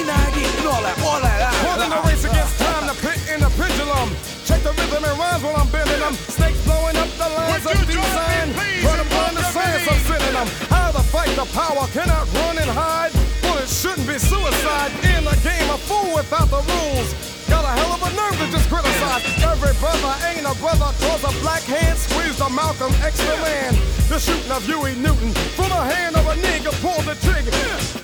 1990, 0.08 0.40
and 0.40 0.72
all 0.72 0.88
that, 0.88 0.96
all 1.04 1.20
that. 1.20 1.52
More 1.68 1.76
than 1.76 1.92
a 1.92 2.00
race 2.08 2.24
against 2.24 2.56
time, 2.64 2.88
the 2.88 2.96
pit 3.04 3.20
in 3.28 3.44
the 3.44 3.52
pendulum. 3.60 4.16
Check 4.48 4.64
the 4.64 4.72
rhythm 4.80 5.04
and 5.04 5.20
rhymes 5.20 5.44
while 5.44 5.60
I'm 5.60 5.68
bending 5.68 6.00
them. 6.00 6.16
Snakes 6.32 6.64
blowing 6.64 6.96
up 6.96 7.12
the 7.20 7.28
lines 7.28 7.68
of 7.68 7.76
design. 7.76 8.56
Run 8.88 9.04
upon 9.04 9.36
the 9.36 9.44
science, 9.52 9.84
I'm 9.92 10.00
sending 10.08 10.32
them. 10.32 10.48
How 10.72 10.96
to 10.96 11.04
fight 11.12 11.36
the 11.36 11.44
power, 11.52 11.92
cannot 11.92 12.24
run 12.40 12.56
and 12.56 12.72
hide. 12.72 13.12
Well, 13.44 13.60
it 13.60 13.68
shouldn't 13.68 14.08
be 14.08 14.16
suicide. 14.16 14.96
In 15.12 15.28
the 15.28 15.36
game, 15.44 15.68
a 15.76 15.76
fool 15.76 16.16
without 16.16 16.48
the 16.48 16.64
rules. 16.72 17.27
Got 17.58 17.66
a 17.66 17.74
hell 17.82 17.94
of 17.98 18.04
a 18.06 18.14
nerve 18.14 18.38
to 18.38 18.46
just 18.54 18.70
criticize. 18.70 19.26
Every 19.42 19.74
brother 19.82 20.14
ain't 20.30 20.46
a 20.46 20.54
brother, 20.62 20.94
cause 21.02 21.24
a 21.26 21.34
black 21.42 21.64
hand 21.64 21.98
squeezed 21.98 22.40
a 22.40 22.50
Malcolm 22.52 22.94
X 23.02 23.18
the 23.18 23.36
man. 23.42 23.74
The 24.10 24.20
shooting 24.20 24.52
of 24.52 24.64
Huey 24.68 24.94
Newton 24.94 25.34
from 25.58 25.70
the 25.70 25.82
hand 25.82 26.16
of 26.16 26.28
a 26.28 26.36
nigga 26.36 26.70
pulled 26.86 27.06
the 27.10 27.16
trigger. 27.26 27.50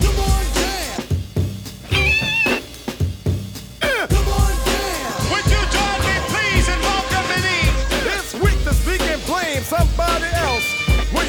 Come 0.02 0.18
on, 0.26 0.44
jam. 0.58 1.06
Would 5.30 5.46
you 5.54 5.62
join 5.70 6.00
me, 6.02 6.16
please, 6.34 6.66
and 6.74 6.82
welcome 6.82 7.26
beneath? 7.30 7.78
It's 8.10 8.34
weak 8.34 8.58
to 8.66 8.74
speak 8.74 9.02
and 9.02 9.24
blame 9.28 9.62
somebody 9.62 10.34
else. 10.34 10.73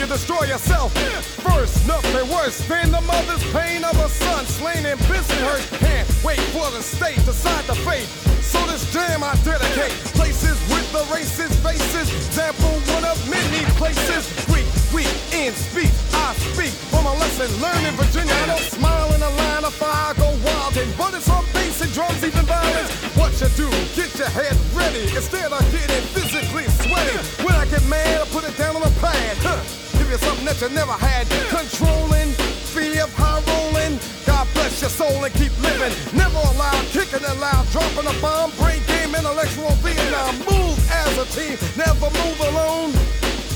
You 0.04 0.10
destroy 0.10 0.44
yourself? 0.44 0.92
First, 1.40 1.88
nothing 1.88 2.28
worse 2.28 2.60
than 2.68 2.92
the 2.92 3.00
mother's 3.08 3.40
pain 3.56 3.82
of 3.84 3.96
a 3.96 4.08
son 4.10 4.44
slain 4.44 4.84
in 4.84 4.98
Bensonhurst. 5.08 5.80
Can't 5.80 6.04
wait 6.22 6.44
for 6.52 6.68
the 6.76 6.82
state 6.82 7.16
to 7.24 7.32
decide 7.32 7.64
the 7.64 7.74
fate. 7.88 8.04
So 8.44 8.60
this 8.68 8.84
jam 8.92 9.24
I 9.24 9.32
dedicate. 9.40 9.96
Places 10.12 10.60
with 10.68 10.84
the 10.92 11.00
racist 11.08 11.56
faces. 11.64 12.12
Example 12.12 12.68
one 12.92 13.06
of 13.08 13.16
many 13.32 13.64
places. 13.80 14.28
Weak, 14.52 14.68
weak 14.92 15.08
in 15.32 15.54
speech. 15.56 15.96
I 16.12 16.36
speak 16.52 16.76
from 16.92 17.06
a 17.06 17.14
lesson 17.16 17.48
learned 17.64 17.88
in 17.88 17.94
Virginia. 17.96 18.34
I 18.44 18.60
don't 18.60 18.68
smile 18.76 19.08
in 19.14 19.22
a 19.22 19.30
line 19.40 19.64
of 19.64 19.72
fire, 19.72 20.12
I 20.12 20.20
go 20.20 20.28
wild 20.44 20.76
and 20.76 20.92
but 20.98 21.14
it's 21.14 21.30
on 21.30 21.48
bass 21.56 21.80
and 21.80 21.92
drums, 21.94 22.20
even 22.20 22.44
violence. 22.44 22.92
What 23.16 23.32
you 23.40 23.48
do? 23.56 23.72
Get 23.96 24.12
your 24.20 24.28
head 24.28 24.52
ready 24.76 25.08
instead 25.16 25.48
of 25.48 25.64
getting 25.72 26.04
physically 26.12 26.68
sweaty. 26.84 27.16
When 27.40 27.56
I 27.56 27.64
get 27.72 27.80
mad, 27.88 28.20
I 28.20 28.26
put 28.28 28.44
it 28.44 28.54
down 28.58 28.76
on 28.76 28.82
the 28.82 28.92
pad. 29.00 29.38
Huh. 29.40 29.83
You 30.14 30.20
something 30.20 30.46
that 30.46 30.60
you 30.62 30.68
never 30.70 30.92
had. 30.92 31.26
Controlling, 31.50 32.30
fear 32.70 33.02
of 33.02 33.10
high 33.18 33.42
rolling. 33.50 33.98
God 34.22 34.46
bless 34.54 34.78
your 34.80 34.86
soul 34.90 35.24
and 35.24 35.34
keep 35.34 35.50
living. 35.58 35.90
Never 36.14 36.38
allowed, 36.54 36.86
kicking 36.94 37.18
it 37.18 37.36
loud, 37.42 37.66
dropping 37.74 38.06
a 38.06 38.14
bomb. 38.22 38.54
Brain 38.54 38.78
game, 38.86 39.10
intellectual 39.10 39.74
Vietnam. 39.82 40.38
Move 40.46 40.78
as 40.86 41.18
a 41.18 41.26
team, 41.34 41.58
never 41.74 42.14
move 42.14 42.38
alone. 42.46 42.94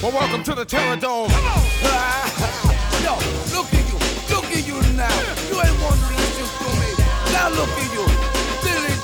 Well, 0.02 0.10
welcome 0.10 0.42
to 0.50 0.58
the 0.58 0.64
Terror 0.64 0.98
Dome. 0.98 1.30
Yo, 3.06 3.14
look 3.54 3.70
at 3.70 3.86
you, 3.86 3.98
look 4.26 4.50
at 4.50 4.66
you 4.66 4.82
now. 4.98 5.14
You 5.46 5.62
ain't 5.62 5.78
want 5.78 5.94
to 5.94 6.10
listen 6.10 6.42
to 6.42 6.74
me. 6.74 6.90
Now 7.38 7.54
look 7.54 7.70
at 7.70 7.86
you. 7.94 8.02
Dilly 8.66 8.98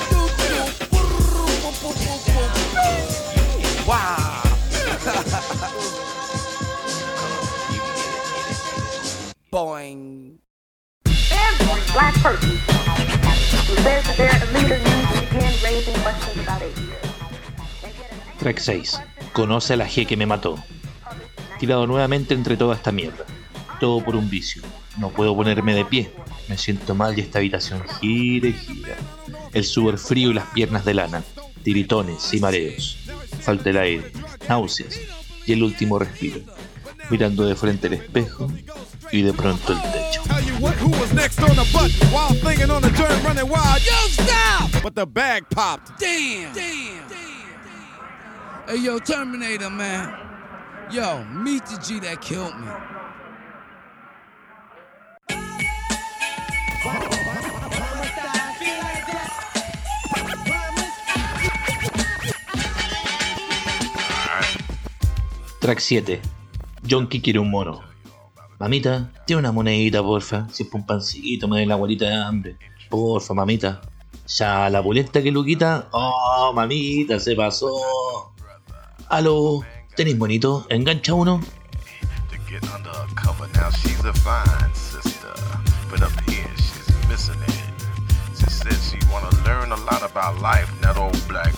Boing. 9.54 10.40
Every 11.06 11.82
black 11.92 12.12
person 12.20 12.58
who 13.68 13.76
says 13.86 14.02
that 14.02 14.16
they're 14.16 14.42
a 14.42 14.52
leader 14.52 14.78
needs 14.82 15.12
to 15.14 15.20
begin 15.20 15.54
raising 15.62 15.94
questions 16.02 16.42
about 16.42 16.60
it. 16.60 16.74
Track 18.40 18.58
6. 18.58 19.00
Conoce 19.32 19.74
a 19.74 19.76
la 19.76 19.86
G 19.86 20.06
que 20.08 20.16
me 20.16 20.26
mató. 20.26 20.58
Tirado 21.60 21.86
nuevamente 21.86 22.34
entre 22.34 22.56
toda 22.56 22.74
esta 22.74 22.90
mierda. 22.90 23.24
Todo 23.78 24.04
por 24.04 24.16
un 24.16 24.28
vicio. 24.28 24.60
No 24.98 25.10
puedo 25.10 25.36
ponerme 25.36 25.72
de 25.72 25.84
pie. 25.84 26.10
Me 26.48 26.58
siento 26.58 26.96
mal 26.96 27.16
y 27.16 27.20
esta 27.20 27.38
habitación 27.38 27.80
gira 28.00 28.48
y 28.48 28.54
gira. 28.54 28.96
El 29.52 29.62
sudor 29.62 29.98
frío 29.98 30.32
y 30.32 30.34
las 30.34 30.46
piernas 30.46 30.84
de 30.84 30.94
lana. 30.94 31.22
Tiritones 31.62 32.34
y 32.34 32.40
mareos. 32.40 32.98
Falta 33.38 33.70
el 33.70 33.76
aire. 33.76 34.10
Náuseas. 34.48 34.98
Y 35.46 35.52
el 35.52 35.62
último 35.62 36.00
respiro. 36.00 36.40
Mirando 37.08 37.46
de 37.46 37.54
frente 37.54 37.86
el 37.86 37.92
espejo 37.92 38.50
y 39.14 39.22
de 39.22 39.32
pronto 39.32 39.72
el 39.72 39.80
techo. 39.92 40.22
Tell 40.24 40.42
you 40.42 40.54
what, 40.60 40.74
who 40.74 40.90
was 40.90 41.12
next 41.14 41.40
on 41.40 41.54
the 41.54 41.68
butt 41.72 41.92
while 42.12 42.34
thinking 42.34 42.70
on 42.70 42.82
the 42.82 42.90
turn 42.90 43.22
running 43.22 43.48
wild? 43.48 43.80
Yo, 43.84 44.08
stop! 44.08 44.82
But 44.82 44.94
the 44.94 45.06
bag 45.06 45.48
popped. 45.50 45.98
Damn. 46.00 46.52
Damn. 46.52 47.04
Hey, 48.66 48.76
yo, 48.78 48.98
Terminator, 48.98 49.70
man. 49.70 50.12
Yo, 50.90 51.22
meet 51.24 51.64
the 51.66 51.78
G 51.78 52.00
that 52.00 52.20
killed 52.20 52.58
me. 52.58 52.66
Track 65.60 65.80
7. 65.80 66.20
Jonky 66.82 67.20
quiere 67.22 67.38
un 67.38 67.50
mono. 67.50 67.93
Mamita, 68.58 69.10
tiene 69.26 69.40
una 69.40 69.52
monedita, 69.52 70.02
porfa. 70.02 70.46
Si 70.50 70.64
pa' 70.64 70.78
un 70.78 70.86
pancito, 70.86 71.48
me 71.48 71.60
da 71.60 71.66
la 71.66 71.74
abuelita 71.74 72.06
de 72.06 72.14
hambre. 72.14 72.56
Porfa, 72.88 73.34
mamita. 73.34 73.80
Ya, 74.26 74.70
la 74.70 74.82
pulenta 74.82 75.22
que 75.22 75.30
Luquita. 75.30 75.88
Oh, 75.92 76.52
mamita, 76.54 77.18
se 77.18 77.34
pasó. 77.34 78.32
Aló, 79.08 79.62
¿tenéis 79.96 80.16
bonito? 80.16 80.66
¿Engancha 80.70 81.14
uno? 81.14 81.40
said 88.64 88.80
she 88.80 88.98
wanna 89.12 89.30
learn 89.44 89.72
a 89.72 89.76
lot 89.84 90.02
about 90.02 90.40
life, 90.40 90.70
not 90.80 90.96
old 90.96 91.20
black 91.28 91.52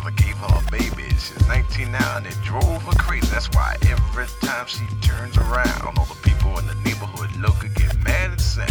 brother 0.00 0.10
gave 0.16 0.36
her 0.38 0.58
a 0.58 0.70
baby. 0.72 1.08
She's 1.10 1.46
19 1.46 1.92
now, 1.92 2.16
and 2.16 2.26
it 2.26 2.36
drove 2.42 2.82
her 2.82 2.98
crazy. 2.98 3.28
That's 3.28 3.48
why 3.50 3.76
every 3.82 4.26
time 4.40 4.66
she 4.66 4.84
turns 5.00 5.38
around, 5.38 5.82
all 5.96 6.04
the 6.06 6.18
people 6.28 6.58
in 6.58 6.66
the 6.66 6.74
neighborhood 6.84 7.30
look 7.36 7.62
and 7.62 7.72
get 7.76 7.96
mad 8.02 8.30
and 8.32 8.40
say, 8.40 8.66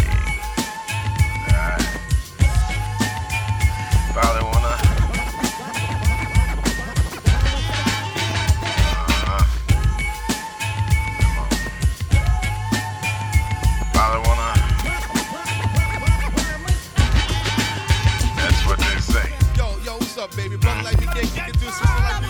"Alright, 1.48 1.88
Probably 4.14 4.44
wanna. 4.44 4.93
Think 21.26 21.36
you 21.36 21.42
can 21.52 21.60
do 21.60 21.68
something 21.72 22.04
like 22.04 22.22
me? 22.22 22.28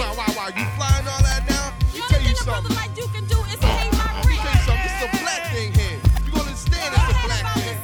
Wow, 0.00 0.14
wow, 0.16 0.32
wow. 0.36 0.48
You 0.48 0.64
flying 0.76 1.06
all 1.08 1.22
that 1.22 1.44
now? 1.48 1.72
Let 1.76 1.94
me 1.94 2.00
tell 2.08 2.22
you 2.22 2.34
something. 2.36 2.76
Let 2.76 2.96
me 2.96 3.02
tell 3.04 3.84
you 3.84 3.92
something. 4.64 4.84
This 4.84 4.92
is 4.96 5.02
a 5.04 5.06
black 5.20 5.42
thing 5.52 5.70
here. 5.72 5.98
You 6.24 6.30
gonna 6.32 6.44
understand 6.48 6.94
it's 6.94 7.04
a 7.04 7.06
black 7.28 7.44
thing. 7.60 7.76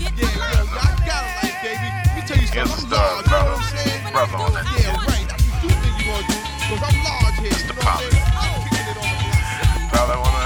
Yeah, 0.00 0.24
yo, 0.24 0.32
I 0.72 0.74
got 1.04 1.20
a 1.24 1.26
life, 1.44 1.58
baby. 1.62 1.84
Let 1.84 2.16
me 2.16 2.22
tell 2.28 2.38
you 2.38 2.48
Yes, 2.48 2.54
something. 2.70 2.88
I'm 2.88 2.90
sir, 2.90 2.96
large, 2.96 3.24
you 3.24 3.30
know 3.32 3.44
what 3.44 3.60
I'm 3.60 3.76
saying? 3.76 4.00
Brother 4.12 4.36
on 4.38 4.52
that. 4.56 4.64
Yeah, 4.78 4.96
right. 5.04 5.26
That's 5.28 5.44
what 5.44 5.62
you 5.62 5.68
think 5.68 5.94
you 6.00 6.06
gonna 6.08 6.28
do. 6.28 6.36
Cause 6.68 6.82
I'm 6.88 6.96
large 7.04 7.36
here. 7.44 7.52
You 7.52 7.68
know 7.68 7.74
what 7.76 7.88
I'm 7.88 8.00
kicking 8.72 8.88
it 8.88 8.98
on 8.98 9.04
the 9.04 9.16
block. 9.20 9.92
Probably 9.92 10.16
wanna. 10.24 10.44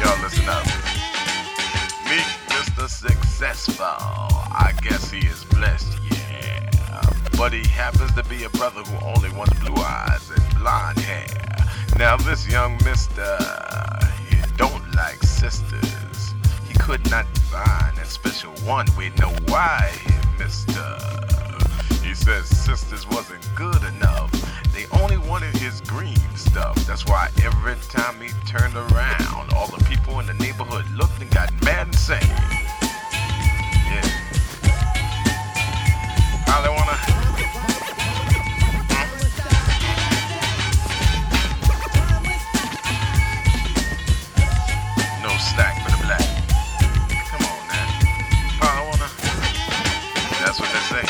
Y'all 0.00 0.18
listen 0.24 0.48
up. 0.48 0.64
Meet 2.08 2.28
Mr. 2.48 2.88
Successful. 2.88 4.35
I 4.58 4.72
guess 4.82 5.10
he 5.10 5.18
is 5.18 5.44
blessed, 5.44 5.98
yeah. 6.10 6.70
But 7.36 7.52
he 7.52 7.66
happens 7.68 8.12
to 8.14 8.24
be 8.24 8.44
a 8.44 8.50
brother 8.50 8.82
who 8.82 9.06
only 9.06 9.30
wants 9.32 9.58
blue 9.60 9.76
eyes 9.76 10.30
and 10.30 10.58
blonde 10.58 10.98
hair. 10.98 11.26
Now 11.98 12.16
this 12.16 12.48
young 12.48 12.78
mister, 12.84 13.36
he 14.28 14.36
don't 14.56 14.94
like 14.94 15.22
sisters. 15.22 16.34
He 16.66 16.74
could 16.78 17.08
not 17.10 17.26
find 17.52 17.98
a 17.98 18.04
special 18.06 18.52
one 18.64 18.86
with 18.96 19.18
no 19.18 19.28
why, 19.48 19.92
mister. 20.38 20.98
He 22.02 22.14
says 22.14 22.46
sisters 22.48 23.06
wasn't 23.08 23.46
good 23.54 23.82
enough. 23.84 24.30
They 24.72 24.86
only 25.00 25.18
wanted 25.18 25.54
his 25.56 25.80
green 25.82 26.16
stuff. 26.34 26.76
That's 26.86 27.04
why 27.06 27.30
every 27.42 27.76
time 27.90 28.20
he 28.20 28.30
turned 28.46 28.76
around, 28.76 29.52
all 29.54 29.66
the 29.68 29.84
people 29.84 30.18
in 30.20 30.26
the 30.26 30.34
neighborhood 30.34 30.88
looked 30.92 31.20
and 31.20 31.30
got 31.30 31.52
mad 31.62 31.86
and 31.88 31.94
sang. 31.94 32.65
I 36.48 36.62
don't 36.64 36.74
wanna. 36.74 36.96
No 45.22 45.30
stack 45.38 45.74
for 45.82 45.90
the 45.90 45.98
black. 46.04 46.26
Come 47.30 47.44
on 47.46 47.58
now. 47.68 47.86
That's 50.44 50.58
what 50.60 50.70
they 50.72 50.80
say. 50.86 51.04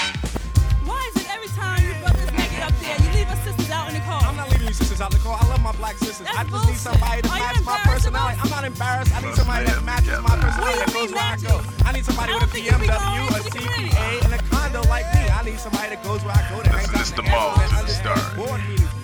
Why 0.85 1.11
is 1.14 1.22
it 1.22 1.29
every 1.35 1.49
time 1.49 1.83
you 1.85 1.94
brothers 2.01 2.33
make 2.33 2.53
it 2.53 2.62
up 2.62 2.72
there, 2.81 2.96
you 2.96 3.11
leave 3.12 3.29
us 3.29 3.40
sisters 3.44 3.70
out 3.70 3.88
in 3.88 3.94
the 3.94 4.01
call? 4.01 4.22
I'm 4.25 4.37
not 4.37 4.51
leaving 4.51 4.68
you 4.68 4.75
sisters 4.75 5.01
out 5.01 5.12
in 5.12 5.18
the 5.18 5.25
call. 5.25 5.37
I 5.40 5.46
love 5.49 5.62
my 5.62 5.72
black 5.72 5.96
sisters. 5.99 6.27
I 6.35 6.44
just 6.44 6.66
need 6.66 6.77
somebody 6.77 7.22
to 7.22 7.29
match 7.29 7.61
my 7.64 7.79
personality. 7.85 8.40
I'm 8.42 8.51
not 8.51 8.64
embarrassed. 8.64 9.14
I 9.14 9.20
need 9.20 9.35
somebody 9.35 9.66
that 9.66 9.85
matches 9.85 10.18
my 10.20 10.37
personality 10.40 10.79
that 10.79 10.92
goes 10.92 11.12
where 11.12 11.22
I 11.22 11.37
go. 11.37 11.61
I 11.85 11.92
need 11.92 12.05
somebody 12.05 12.33
with 12.35 12.42
a 12.42 12.46
BMW, 12.46 13.29
a 13.29 13.40
CPA, 13.51 14.25
and 14.25 14.33
a 14.33 14.36
condo 14.36 14.36
like 14.36 14.36
me. 14.36 14.36
I 15.37 15.42
need 15.44 15.59
somebody 15.59 15.90
that 15.90 16.03
goes 16.03 16.25
where 16.25 16.35
I 16.35 16.49
go. 16.49 16.62
That 16.62 16.72
Mr. 16.72 17.18
in 17.18 17.25
the 17.27 17.31
and 17.31 17.62
is 17.62 17.70
the 17.70 17.77
understands 17.77 18.22
star. 18.33 18.59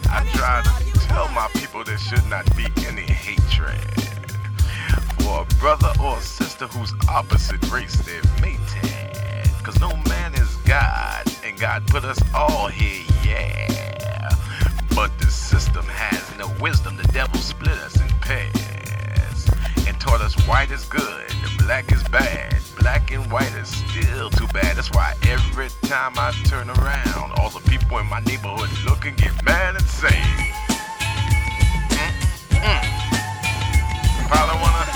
I 0.09 0.25
try 0.33 0.62
to 0.64 0.99
tell 1.07 1.29
my 1.29 1.47
people 1.53 1.85
there 1.85 1.99
should 1.99 2.25
not 2.31 2.45
be 2.57 2.64
any 2.87 3.03
hatred 3.03 3.85
for 5.21 5.42
a 5.42 5.55
brother 5.61 5.92
or 6.03 6.16
a 6.16 6.23
sister 6.23 6.66
whose 6.68 6.95
opposite 7.07 7.62
race 7.71 7.97
they've 7.97 8.40
mated. 8.40 9.51
Cause 9.62 9.79
no 9.79 9.95
man 10.09 10.33
is 10.35 10.57
God, 10.64 11.31
and 11.45 11.59
God 11.61 11.87
put 11.88 12.03
us 12.03 12.18
all 12.35 12.68
here, 12.68 13.05
yeah. 13.23 14.31
But 14.95 15.16
the 15.18 15.31
system 15.31 15.85
has 15.85 16.38
no 16.38 16.49
wisdom. 16.62 16.97
The 16.97 17.09
devil 17.12 17.40
split 17.40 17.77
us 17.77 18.01
in 18.01 18.09
pairs 18.21 18.62
taught 20.03 20.21
us 20.21 20.35
white 20.49 20.73
is 20.73 20.85
good 20.87 21.33
black 21.73 21.93
is 21.93 22.03
bad. 22.09 22.55
Black 22.79 23.12
and 23.12 23.31
white 23.31 23.55
is 23.55 23.69
still 23.69 24.29
too 24.31 24.47
bad. 24.49 24.77
That's 24.77 24.91
why 24.91 25.15
every 25.27 25.69
time 25.83 26.12
I 26.17 26.33
turn 26.45 26.69
around, 26.69 27.33
all 27.38 27.51
the 27.51 27.61
people 27.71 27.99
in 27.99 28.07
my 28.07 28.21
neighborhood 28.21 28.69
look 28.85 29.07
and 29.07 29.17
get 29.17 29.33
mad 29.45 29.77
and 29.77 29.85
say, 29.85 30.21
Mm-mm. 32.51 32.85
Probably 34.29 34.57
wanna. 34.61 34.93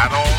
I 0.00 0.08
don't 0.10 0.37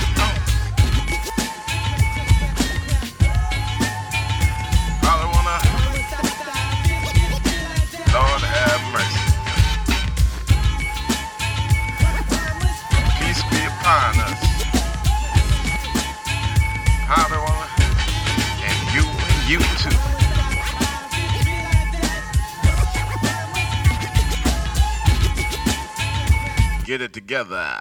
together. 27.09 27.75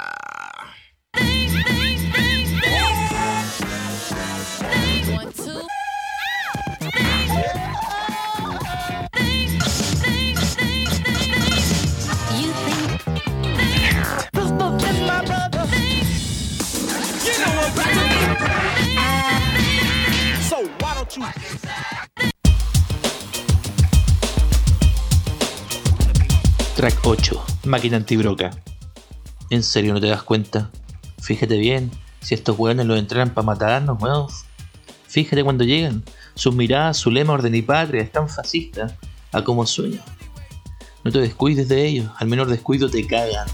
Track 26.76 26.94
8, 27.04 27.66
Máquina 27.66 27.96
Antibroca. 27.96 28.67
¿En 29.50 29.62
serio 29.62 29.94
no 29.94 30.00
te 30.00 30.08
das 30.08 30.22
cuenta? 30.22 30.70
Fíjate 31.20 31.56
bien, 31.56 31.90
si 32.20 32.34
estos 32.34 32.58
hueones 32.58 32.87
los 32.87 32.98
entrenan 32.98 33.30
para 33.30 33.46
matarnos, 33.46 34.00
weón. 34.00 34.26
Fíjate 35.06 35.42
cuando 35.42 35.64
llegan. 35.64 36.04
Sus 36.34 36.54
miradas, 36.54 36.98
su 36.98 37.11
lema 37.11 37.32
orden 37.32 37.54
y 37.54 37.62
patria 37.62 38.02
es 38.02 38.12
tan 38.12 38.28
fascista 38.28 38.96
a 39.32 39.42
como 39.42 39.66
sueño. 39.66 40.00
No 41.02 41.11
te 41.11 41.20
descuides 41.20 41.68
de 41.68 41.87
ellos, 41.87 42.11
al 42.18 42.28
menor 42.28 42.48
descuido 42.48 42.90
te 42.90 43.06
cagan. 43.06 43.48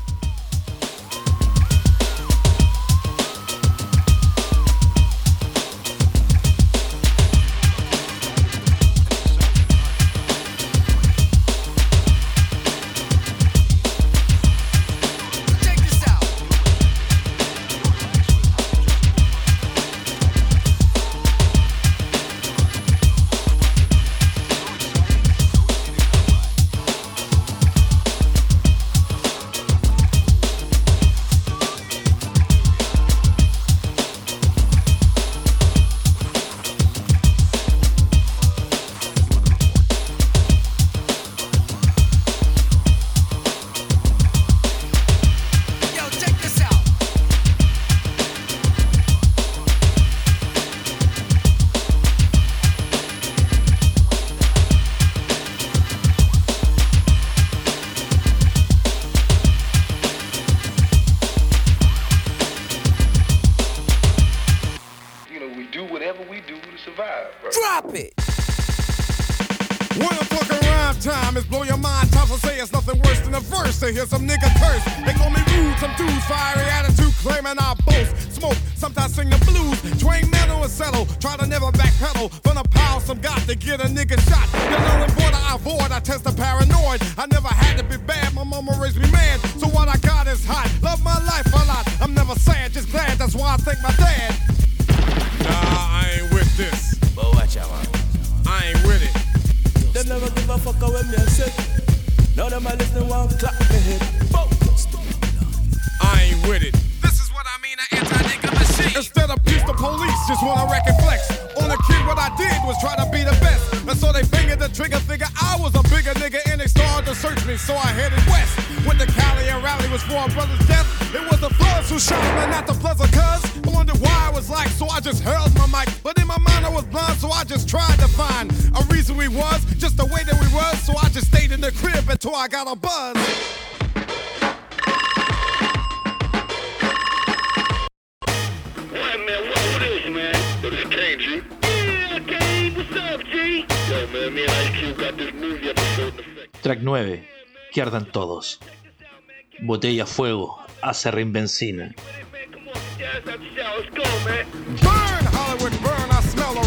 Ardan. 148.35 149.67
Botella 149.67 150.07
fuego, 150.07 150.59
hace 150.83 151.07
a 151.07 151.13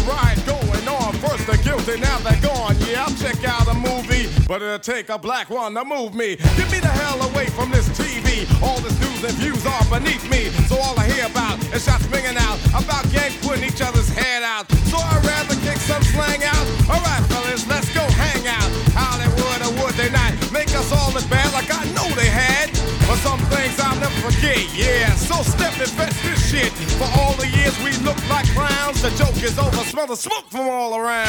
riot 0.08 0.40
going 0.46 0.88
on. 0.88 1.12
First 1.20 1.46
the 1.46 1.56
guilty, 1.64 2.00
now 2.00 2.18
they're 2.18 2.40
gone. 2.40 2.76
Yeah, 2.88 3.04
I'll 3.04 3.14
check 3.16 3.44
out 3.44 3.68
a 3.68 3.74
movie, 3.74 4.28
but 4.46 4.62
it'll 4.62 4.78
take 4.78 5.08
a 5.08 5.18
black 5.18 5.50
one 5.50 5.74
to 5.74 5.84
move 5.84 6.14
me. 6.14 6.36
Get 6.56 6.70
me 6.72 6.80
the 6.80 6.88
hell 6.88 7.20
away 7.30 7.46
from 7.46 7.70
this 7.70 7.88
TV. 7.90 8.46
All 8.62 8.80
this 8.80 8.98
news 9.00 9.24
and 9.24 9.34
views 9.38 9.64
are 9.66 9.84
beneath 9.90 10.24
me. 10.30 10.50
So 10.68 10.76
all 10.76 10.98
I 10.98 11.06
hear 11.10 11.26
about 11.26 11.58
is 11.74 11.84
shots 11.84 12.06
ringing 12.08 12.36
out 12.36 12.58
about 12.70 13.07
Forget, 24.48 24.74
yeah. 24.74 25.14
So 25.14 25.42
step 25.42 25.78
and 25.78 25.90
fetch 25.90 26.22
this 26.22 26.50
shit. 26.50 26.72
For 26.96 27.08
all 27.20 27.34
the 27.34 27.48
years 27.48 27.78
we 27.82 27.92
looked 28.04 28.26
like 28.30 28.46
clowns, 28.54 29.02
the 29.02 29.10
joke 29.10 29.36
is 29.42 29.58
over. 29.58 29.76
Smell 29.84 30.06
the 30.06 30.16
smoke 30.16 30.46
from 30.48 30.68
all 30.68 30.98
around. 30.98 31.28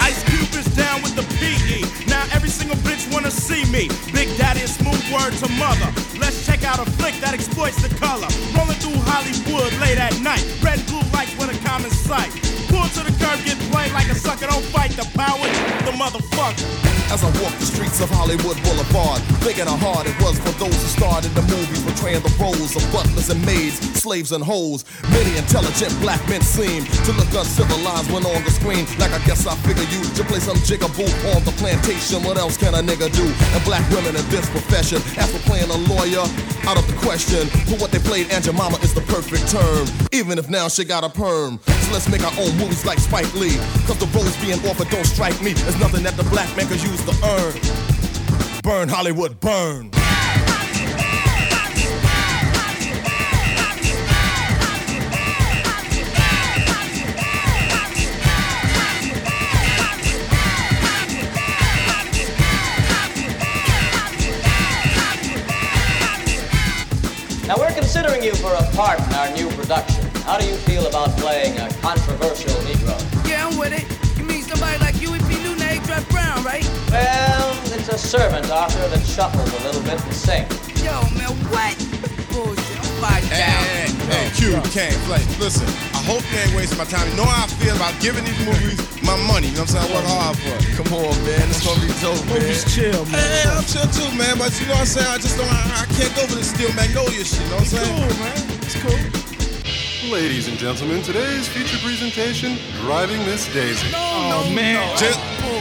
Ice 0.00 0.24
Cube 0.24 0.54
is 0.58 0.66
down 0.74 1.02
with 1.02 1.14
the 1.14 1.22
PE. 1.38 2.06
Now 2.08 2.24
every 2.34 2.48
single 2.48 2.76
bitch 2.78 3.12
wanna 3.12 3.30
see 3.30 3.64
me. 3.70 3.88
Big 4.12 4.36
Daddy 4.36 4.66
smooth 4.66 5.04
word 5.12 5.34
to 5.34 5.48
mother. 5.52 5.92
Let's 6.18 6.49
out 6.70 6.86
a 6.86 6.90
flick 6.92 7.14
that 7.20 7.34
exploits 7.34 7.82
the 7.82 7.92
color. 7.96 8.28
Rolling 8.54 8.78
through 8.78 9.00
Hollywood 9.10 9.72
late 9.80 9.98
at 9.98 10.14
night. 10.20 10.44
Red 10.62 10.78
and 10.78 10.86
blue 10.86 11.02
lights 11.12 11.34
with 11.36 11.50
a 11.50 11.58
common 11.66 11.90
sight. 11.90 12.30
Pull 12.70 12.86
to 12.94 13.02
the 13.02 13.14
curb, 13.18 13.42
get 13.44 13.58
played 13.72 13.92
like 13.92 14.08
a 14.08 14.14
sucker. 14.14 14.46
Don't 14.46 14.64
fight 14.66 14.92
the 14.92 15.06
power, 15.18 15.46
the 15.84 15.92
motherfucker. 15.98 16.89
As 17.10 17.24
I 17.24 17.30
walk 17.42 17.50
the 17.58 17.66
streets 17.66 18.00
of 18.00 18.08
Hollywood 18.08 18.54
Boulevard, 18.62 19.18
thinking 19.42 19.66
how 19.66 19.74
hard 19.74 20.06
it 20.06 20.14
was 20.22 20.38
for 20.38 20.54
those 20.62 20.70
who 20.78 20.88
starred 20.94 21.26
in 21.26 21.34
the 21.34 21.42
movies, 21.42 21.82
portraying 21.82 22.22
the 22.22 22.30
roles 22.38 22.78
of 22.78 22.86
butlers 22.94 23.30
and 23.34 23.42
maids, 23.44 23.82
slaves 23.98 24.30
and 24.30 24.44
hoes. 24.44 24.86
Many 25.10 25.34
intelligent 25.34 25.90
black 25.98 26.22
men 26.30 26.40
seem 26.40 26.86
to 26.86 27.10
look 27.18 27.26
uncivilized 27.34 28.14
when 28.14 28.22
on 28.22 28.38
the 28.46 28.54
screen. 28.54 28.86
Like 29.02 29.10
I 29.10 29.18
guess 29.26 29.42
I 29.42 29.58
figure 29.66 29.90
you 29.90 30.06
to 30.06 30.22
play 30.22 30.38
some 30.38 30.54
jigaboo 30.62 31.10
on 31.34 31.42
the 31.42 31.50
plantation. 31.58 32.22
What 32.22 32.38
else 32.38 32.56
can 32.56 32.78
a 32.78 32.82
nigga 32.82 33.10
do? 33.10 33.26
And 33.26 33.60
black 33.66 33.82
women 33.90 34.14
in 34.14 34.22
this 34.30 34.46
profession, 34.54 35.02
after 35.18 35.42
playing 35.50 35.70
a 35.74 35.80
lawyer, 35.90 36.22
out 36.70 36.78
of 36.78 36.86
the 36.86 36.94
question. 37.02 37.50
For 37.66 37.74
what 37.82 37.90
they 37.90 37.98
played, 37.98 38.30
Aunt 38.30 38.44
Jemima 38.46 38.78
is 38.86 38.94
the 38.94 39.02
perfect 39.10 39.50
term. 39.50 39.90
Even 40.12 40.38
if 40.38 40.48
now 40.48 40.68
she 40.68 40.84
got 40.84 41.02
a 41.02 41.10
perm. 41.10 41.58
So 41.66 41.90
let's 41.90 42.08
make 42.08 42.22
our 42.22 42.34
own 42.38 42.54
movies 42.54 42.86
like 42.86 42.98
Spike 42.98 43.32
Lee. 43.34 43.58
Cause 43.90 43.98
the 43.98 44.06
roles 44.14 44.36
being 44.38 44.62
offered 44.70 44.90
don't 44.90 45.06
strike 45.06 45.40
me 45.42 45.52
as 45.66 45.74
nothing 45.80 46.04
that 46.04 46.14
the 46.16 46.24
black 46.30 46.46
man 46.56 46.68
could 46.68 46.82
use 46.82 46.99
to 47.06 47.14
earn. 47.24 48.60
Burn 48.62 48.88
Hollywood, 48.88 49.40
burn. 49.40 49.90
Now, 67.50 67.58
we're 67.58 67.72
considering 67.74 68.22
you 68.22 68.32
for 68.36 68.54
a 68.54 68.62
part 68.76 69.00
in 69.00 69.14
our 69.14 69.30
new 69.32 69.48
production. 69.56 70.04
How 70.22 70.38
do 70.38 70.46
you 70.46 70.54
feel 70.54 70.86
about 70.86 71.08
playing 71.18 71.58
a 71.58 71.68
controversial 71.82 72.54
Negro? 72.62 72.94
Yeah, 73.28 73.48
I'm 73.48 73.58
with 73.58 73.72
it. 73.72 73.84
You 74.16 74.24
mean 74.24 74.42
somebody 74.44 74.78
like 74.78 75.00
you 75.02 75.12
right? 76.50 76.66
Well, 76.90 77.54
it's 77.70 77.88
a 77.88 77.98
servant, 77.98 78.50
Arthur, 78.50 78.88
that 78.88 79.04
shuffles 79.06 79.50
a 79.54 79.60
little 79.66 79.82
bit 79.82 80.02
and 80.02 80.14
sings. 80.14 80.50
Yo, 80.82 80.98
man, 81.14 81.30
what? 81.54 81.78
Bullshit. 82.34 82.78
I'm 82.78 82.90
fired 82.98 83.30
down. 83.30 83.62
Hey, 83.70 83.86
hey, 84.10 84.26
Q, 84.34 84.58
Kane, 84.74 84.98
Flake, 85.06 85.30
listen, 85.38 85.66
I 85.94 86.02
hope 86.02 86.26
you 86.32 86.38
ain't 86.42 86.54
wasting 86.54 86.78
my 86.78 86.84
time. 86.84 87.06
You 87.10 87.16
know 87.16 87.28
how 87.28 87.46
I 87.46 87.48
feel 87.62 87.76
about 87.76 87.94
giving 88.02 88.24
these 88.24 88.40
movies 88.42 88.78
my 89.02 89.14
money. 89.30 89.48
You 89.54 89.62
know 89.62 89.66
what 89.66 89.78
I'm 89.78 89.86
saying? 89.86 89.86
I 89.86 89.94
work 89.94 90.06
hard 90.10 90.36
for 90.42 90.54
it. 90.58 90.62
Come 90.74 90.90
on, 90.98 91.14
man. 91.22 91.46
It's 91.48 91.62
gonna 91.62 91.80
be 91.80 91.92
dope, 92.02 92.18
oh, 92.18 92.24
man. 92.26 92.42
Movies 92.42 92.62
chill, 92.66 93.02
man. 93.06 93.22
Hey, 93.22 93.46
I'm 93.46 93.64
chill 93.70 93.86
too, 93.94 94.10
man. 94.18 94.34
But 94.38 94.50
you 94.58 94.66
know 94.66 94.74
what 94.74 94.90
I'm 94.90 94.96
saying? 94.98 95.10
I 95.14 95.18
just 95.22 95.38
don't, 95.38 95.46
I, 95.46 95.62
I 95.80 95.84
can't 95.94 96.12
go 96.18 96.26
for 96.26 96.36
the 96.36 96.44
Steel 96.44 96.72
Magnolia 96.74 97.22
shit. 97.22 97.38
You 97.40 97.54
know 97.54 97.62
what 97.62 97.70
I'm 97.70 97.78
saying? 97.78 97.94
It's 97.94 98.74
cool, 98.74 98.90
man. 98.90 98.98
It's 98.98 99.12
cool. 99.14 99.19
Ladies 100.08 100.48
and 100.48 100.56
gentlemen, 100.56 101.02
today's 101.02 101.46
feature 101.46 101.76
presentation, 101.84 102.56
Driving 102.80 103.18
Miss 103.26 103.52
Daisy. 103.52 103.86
Oh, 103.94 104.50
man. 104.54 104.80
Just, 104.96 105.20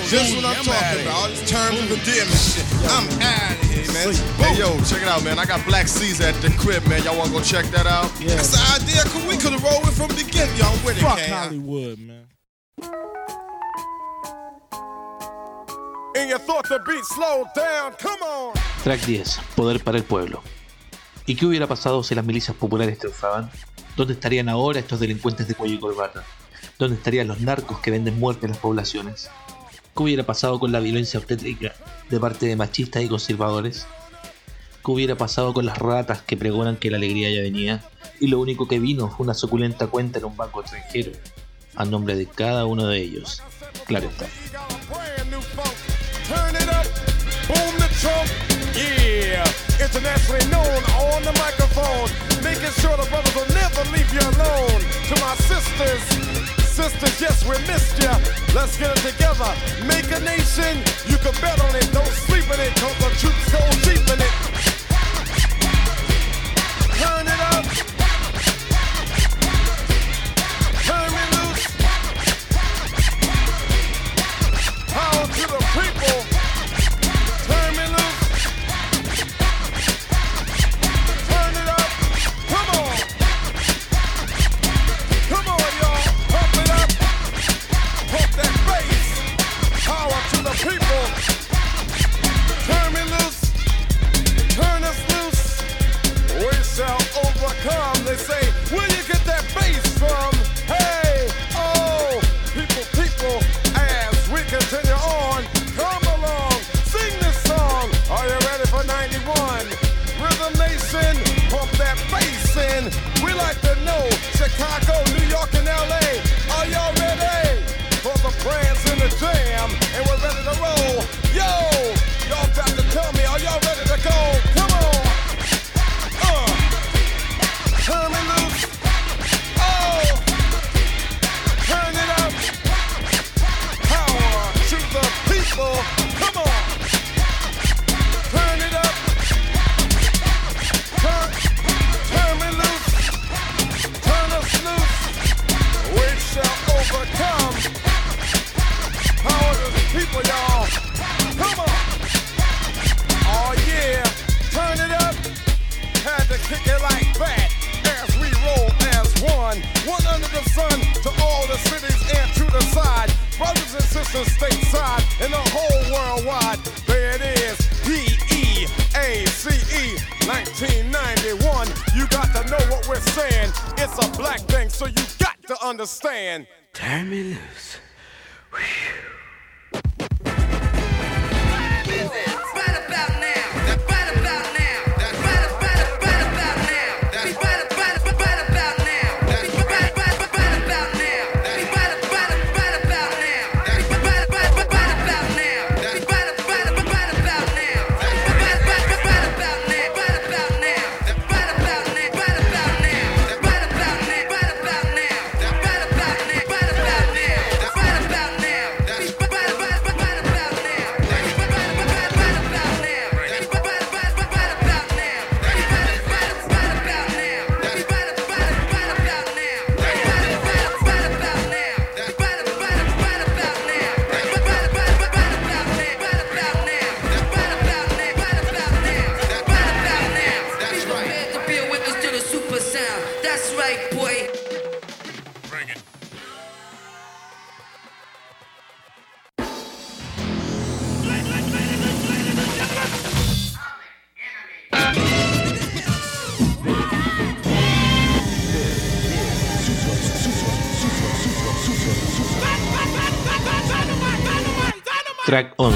just 0.09 0.33
what 0.33 0.45
I'm 0.45 0.63
talking 0.63 1.01
about. 1.03 1.13
All 1.13 1.27
these 1.27 1.49
terms 1.49 1.77
of 1.77 1.91
endearment 1.91 2.39
shit. 2.39 2.63
I'm 2.87 3.03
out 3.19 3.51
of 3.51 3.69
here, 3.69 3.91
man. 3.91 4.15
Hey, 4.39 4.57
yo, 4.57 4.79
check 4.85 5.01
it 5.01 5.09
out, 5.09 5.25
man. 5.25 5.39
I 5.39 5.45
got 5.45 5.65
Black 5.65 5.89
Caesar 5.89 6.23
at 6.23 6.35
the 6.35 6.49
crib, 6.51 6.87
man. 6.87 7.03
Y'all 7.03 7.17
wanna 7.17 7.31
go 7.31 7.41
check 7.41 7.65
that 7.65 7.85
out? 7.85 8.09
Yeah. 8.21 8.35
That's 8.35 8.55
the 8.55 8.81
idea. 8.81 9.03
Could 9.11 9.27
we 9.27 9.35
could 9.35 9.51
have 9.51 9.61
rolled 9.61 9.83
with 9.83 9.97
from 9.97 10.07
the 10.07 10.23
beginning. 10.23 10.55
Y'all 10.55 10.71
with 10.85 10.97
it, 10.97 11.01
Fuck. 11.01 11.19
Hollywood, 11.19 11.99
man. 11.99 12.25
And 16.15 16.29
you 16.29 16.37
thought 16.37 16.67
the 16.69 16.79
beat 16.87 17.03
slowed 17.03 17.47
down. 17.53 17.91
Come 17.99 18.21
on. 18.23 18.53
Track 18.83 19.01
10. 19.01 19.37
Poder 19.57 19.83
para 19.83 19.97
el 19.97 20.05
pueblo. 20.05 20.41
¿Y 21.25 21.35
qué 21.35 21.45
hubiera 21.45 21.67
pasado 21.67 22.01
si 22.01 22.15
las 22.15 22.25
milicias 22.25 22.57
populares 22.57 22.97
triunfaban? 22.97 23.51
¿Dónde 23.99 24.13
estarían 24.13 24.47
ahora 24.47 24.79
estos 24.79 25.01
delincuentes 25.01 25.45
de 25.49 25.55
cuello 25.55 25.73
y 25.73 25.79
corbata? 25.79 26.23
¿Dónde 26.77 26.95
estarían 26.95 27.27
los 27.27 27.41
narcos 27.41 27.81
que 27.81 27.91
venden 27.91 28.17
muerte 28.17 28.45
a 28.45 28.49
las 28.49 28.57
poblaciones? 28.57 29.29
¿Qué 29.93 30.03
hubiera 30.03 30.25
pasado 30.25 30.57
con 30.57 30.71
la 30.71 30.79
violencia 30.79 31.19
obstétrica 31.19 31.73
de 32.09 32.17
parte 32.17 32.45
de 32.45 32.55
machistas 32.55 33.03
y 33.03 33.09
conservadores? 33.09 33.87
¿Qué 34.85 34.89
hubiera 34.89 35.17
pasado 35.17 35.53
con 35.53 35.65
las 35.65 35.77
ratas 35.77 36.21
que 36.21 36.37
pregonan 36.37 36.77
que 36.77 36.89
la 36.89 36.95
alegría 36.95 37.29
ya 37.29 37.41
venía 37.41 37.83
y 38.21 38.27
lo 38.27 38.39
único 38.39 38.69
que 38.69 38.79
vino 38.79 39.09
fue 39.09 39.25
una 39.25 39.33
suculenta 39.33 39.87
cuenta 39.87 40.19
en 40.19 40.23
un 40.23 40.37
banco 40.37 40.61
extranjero? 40.61 41.11
A 41.75 41.83
nombre 41.83 42.15
de 42.15 42.25
cada 42.25 42.65
uno 42.65 42.87
de 42.87 42.99
ellos. 42.99 43.43
Claro 43.85 44.07
está. 44.07 44.27
Internationally 49.79 50.45
known 50.51 50.83
on 50.99 51.23
the 51.23 51.31
microphone, 51.39 52.11
making 52.43 52.69
sure 52.83 52.95
the 52.97 53.07
brothers 53.09 53.33
will 53.33 53.47
never 53.55 53.81
leave 53.95 54.11
you 54.13 54.19
alone. 54.19 54.79
To 55.07 55.15
my 55.23 55.33
sisters, 55.47 56.03
sisters, 56.67 57.21
yes, 57.21 57.45
we 57.47 57.55
missed 57.65 57.97
ya. 58.03 58.19
Let's 58.53 58.77
get 58.77 58.91
it 58.91 59.01
together, 59.01 59.51
make 59.87 60.11
a 60.11 60.19
nation. 60.19 60.83
You 61.07 61.17
can 61.17 61.33
bet 61.41 61.59
on 61.63 61.75
it, 61.75 61.89
don't 61.93 62.13
sleep 62.27 62.45
in 62.51 62.59
it, 62.59 62.75
cause 62.75 62.97
the 62.99 63.09
troops 63.17 63.51
go 63.51 63.59
deep 63.87 64.05
in 64.13 64.19
it. 64.19 64.49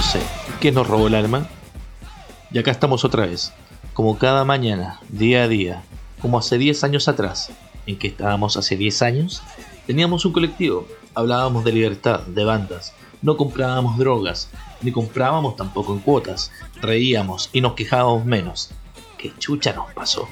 2014, 0.03 0.19
que 0.59 0.71
nos 0.71 0.87
robó 0.87 1.07
el 1.07 1.15
alma. 1.15 1.47
Y 2.51 2.59
acá 2.59 2.71
estamos 2.71 3.03
otra 3.05 3.25
vez, 3.25 3.53
como 3.93 4.17
cada 4.17 4.43
mañana, 4.43 4.99
día 5.09 5.43
a 5.43 5.47
día, 5.47 5.83
como 6.21 6.37
hace 6.37 6.57
10 6.57 6.83
años 6.83 7.07
atrás, 7.07 7.51
en 7.85 7.97
que 7.97 8.07
estábamos 8.07 8.57
hace 8.57 8.75
10 8.75 9.01
años, 9.01 9.41
teníamos 9.87 10.25
un 10.25 10.33
colectivo, 10.33 10.87
hablábamos 11.15 11.63
de 11.63 11.71
libertad, 11.71 12.21
de 12.21 12.43
bandas, 12.43 12.93
no 13.21 13.37
comprábamos 13.37 13.97
drogas, 13.97 14.49
ni 14.81 14.91
comprábamos 14.91 15.55
tampoco 15.55 15.93
en 15.93 15.99
cuotas, 15.99 16.51
reíamos 16.81 17.49
y 17.53 17.61
nos 17.61 17.73
quejábamos 17.73 18.25
menos. 18.25 18.71
¡Qué 19.17 19.33
chucha 19.39 19.73
nos 19.73 19.91
pasó! 19.93 20.27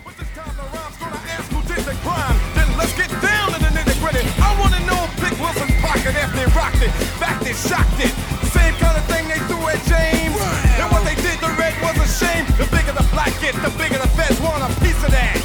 The 13.62 13.70
bigger 13.78 13.98
the 14.02 14.10
feds 14.18 14.42
want 14.42 14.66
a 14.66 14.70
piece 14.82 14.98
of 15.06 15.12
that. 15.14 15.38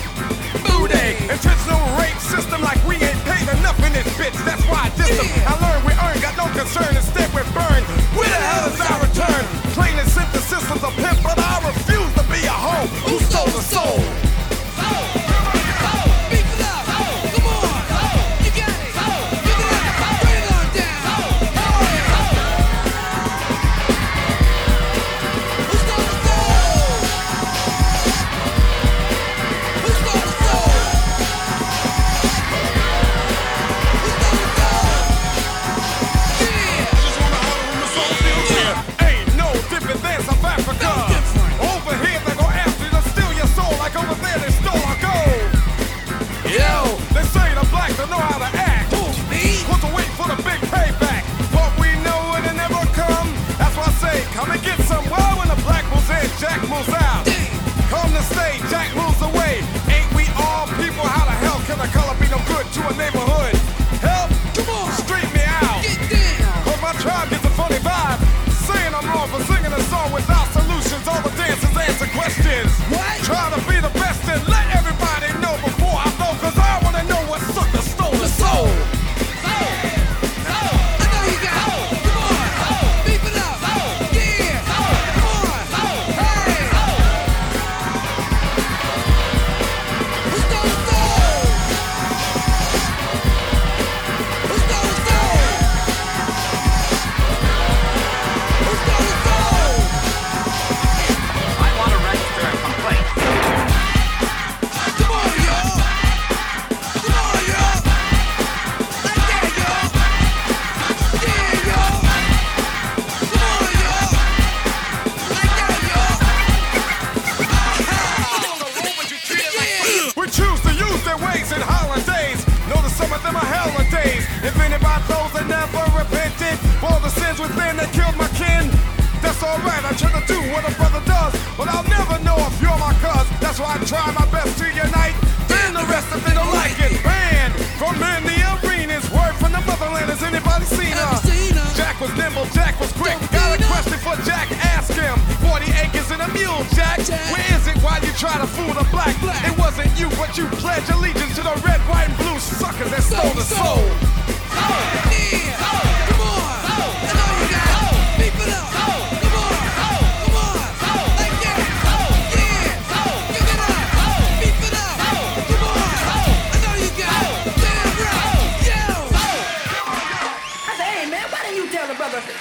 Booty, 0.65 1.21
intentional 1.29 1.81
rape 2.01 2.17
system 2.17 2.63
like 2.65 2.81
we 2.89 2.97
ain't 2.97 3.21
paid 3.29 3.45
enough 3.61 3.77
in 3.85 3.93
this 3.93 4.09
bitch. 4.17 4.37
That's 4.49 4.65
why 4.73 4.89
I 4.89 4.91
diss 4.97 5.13
them. 5.21 5.29
I 5.45 5.53
learned 5.61 5.85
we 5.85 5.93
earn, 6.01 6.17
got 6.25 6.37
no 6.41 6.49
concern. 6.57 6.97
Instead 6.97 7.29
we're 7.37 7.45
burned. 7.53 7.85
Where 8.17 8.29
the 8.29 8.41
hell 8.41 8.73
is 8.73 8.81
our 8.81 9.01
return? 9.05 9.43
Plain 9.77 10.01
and 10.01 10.09
simple 10.09 10.41
systems 10.41 10.83
of 10.83 10.97
pimp, 10.97 11.21
but 11.21 11.37
I 11.37 11.61
refuse 11.61 12.13
to 12.17 12.25
be 12.33 12.41
a 12.49 12.57
hoe 12.57 12.89
who 13.05 13.21
stole 13.29 13.53
the 13.53 13.61
soul. 13.61 14.01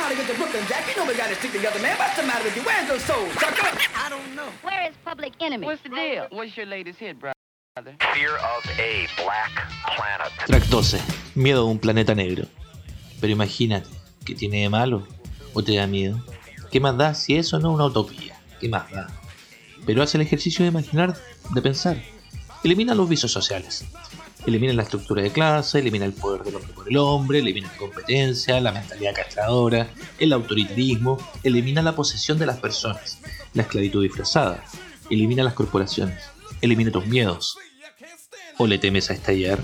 How 0.06 0.12
to 0.12 0.16
get 0.16 0.28
to 0.28 0.38
Brooklyn, 0.38 0.64
Jack? 0.68 0.88
You 0.88 0.96
know 0.98 1.08
we 1.08 1.18
gotta 1.18 1.34
stick 1.36 1.52
together, 1.52 1.82
man. 1.82 1.98
What's 1.98 2.16
the 2.16 2.24
matter 2.24 2.44
with 2.44 2.56
you? 2.56 2.62
Where's 2.62 2.88
those 2.88 3.04
souls? 3.04 3.34
Sucker? 3.42 3.66
I 3.96 4.08
don't 4.10 4.36
know. 4.36 4.50
Where 4.62 4.88
is 4.88 4.96
Public 5.04 5.34
Enemy? 5.42 5.66
What's 5.66 5.82
the 5.82 5.90
deal? 5.90 6.28
What's 6.30 6.56
your 6.56 6.68
latest 6.68 7.00
hit, 7.00 7.20
brother? 7.20 7.34
Fear 8.14 8.36
of 8.54 8.62
a 8.78 9.08
black 9.18 9.52
planet. 9.98 10.32
Track 10.46 10.64
12. 10.70 11.02
Miedo 11.36 11.62
a 11.62 11.66
un 11.66 11.80
planeta 11.80 12.14
negro. 12.14 12.46
Pero 13.20 13.34
imagínate, 13.34 13.90
¿qué 14.26 14.36
tiene 14.36 14.62
de 14.62 14.70
malo? 14.70 15.08
¿O 15.56 15.64
te 15.64 15.76
da 15.76 15.88
miedo? 15.88 16.24
¿Qué 16.72 16.80
más 16.80 16.96
da 16.98 17.16
si 17.16 17.36
eso 17.36 17.60
no 17.60 17.70
es 17.72 17.76
una 17.76 17.86
utopía? 17.86 18.40
¿Qué 18.60 18.70
más 18.70 18.92
da? 18.92 19.08
Pero 19.88 20.04
hace 20.04 20.18
el 20.18 20.22
ejercicio 20.22 20.64
de 20.64 20.70
imaginar, 20.70 21.16
de 21.50 21.62
pensar. 21.62 21.98
Elimina 22.64 22.94
los 22.94 23.10
vicios 23.10 23.32
sociales. 23.32 23.86
Elimina 24.46 24.74
la 24.74 24.84
estructura 24.84 25.24
de 25.24 25.32
clase, 25.32 25.80
elimina 25.80 26.06
el 26.06 26.14
poder 26.14 26.44
del 26.44 26.56
hombre 26.56 26.74
por 26.74 26.88
el 26.88 26.98
hombre, 26.98 27.40
elimina 27.40 27.72
la 27.72 27.78
competencia, 27.78 28.62
la 28.62 28.72
mentalidad 28.72 29.16
castradora, 29.16 29.90
el 30.20 30.34
autoritarismo, 30.34 31.18
elimina 31.44 31.82
la 31.82 31.96
posesión 31.96 32.38
de 32.38 32.46
las 32.46 32.58
personas, 32.58 33.20
la 33.54 33.64
esclavitud 33.64 34.04
disfrazada, 34.04 34.64
elimina 35.10 35.44
las 35.44 35.54
corporaciones, 35.54 36.24
elimina 36.62 36.92
tus 36.92 37.08
miedos. 37.08 37.58
¿O 38.58 38.68
le 38.68 38.78
temes 38.78 39.10
a 39.10 39.14
estallar? 39.14 39.60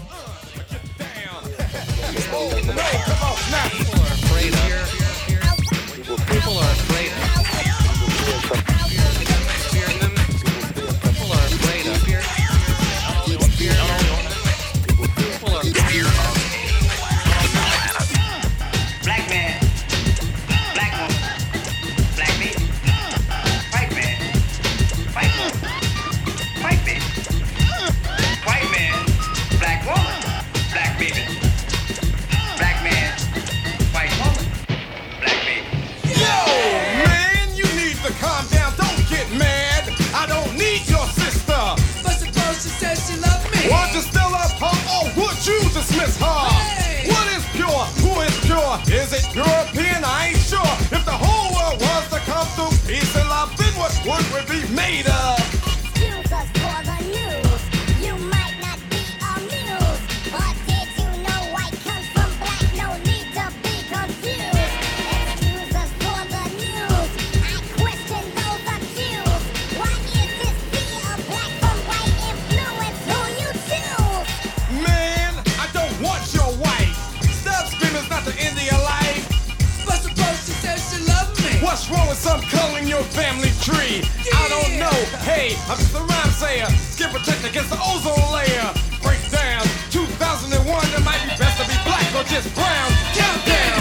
European? 49.34 50.04
I 50.04 50.30
ain't 50.30 50.38
sure. 50.38 50.74
If 50.92 51.06
the 51.06 51.12
whole 51.12 51.56
world 51.56 51.80
was 51.82 52.10
to 52.10 52.20
come 52.30 52.48
through 52.56 52.76
peace 52.88 53.16
and 53.16 53.30
love, 53.30 53.56
then 53.58 53.74
what 53.80 53.94
would 54.06 54.26
we 54.34 54.60
be 54.60 54.76
made 54.76 55.08
of? 55.08 55.41
What's 81.82 81.98
wrong 81.98 82.10
with 82.10 82.18
some 82.20 82.42
culling 82.42 82.88
your 82.88 83.02
family 83.02 83.50
tree? 83.60 84.06
I 84.32 84.48
don't 84.50 84.78
know. 84.78 85.18
Hey, 85.26 85.56
I'm 85.68 85.78
just 85.78 85.96
a 85.96 85.98
rhyme 85.98 86.30
sayer. 86.30 86.68
Skin 86.94 87.10
protect 87.10 87.44
against 87.44 87.72
the 87.72 87.80
ozone 87.82 88.22
layer. 88.32 88.70
Break 89.02 89.18
down. 89.32 89.66
2001, 89.90 90.62
it 90.62 91.04
might 91.04 91.24
be 91.24 91.36
best 91.42 91.58
to 91.58 91.66
be 91.68 91.74
black 91.84 92.06
or 92.14 92.24
just 92.30 92.54
brown. 92.54 92.92
Countdown. 93.18 93.81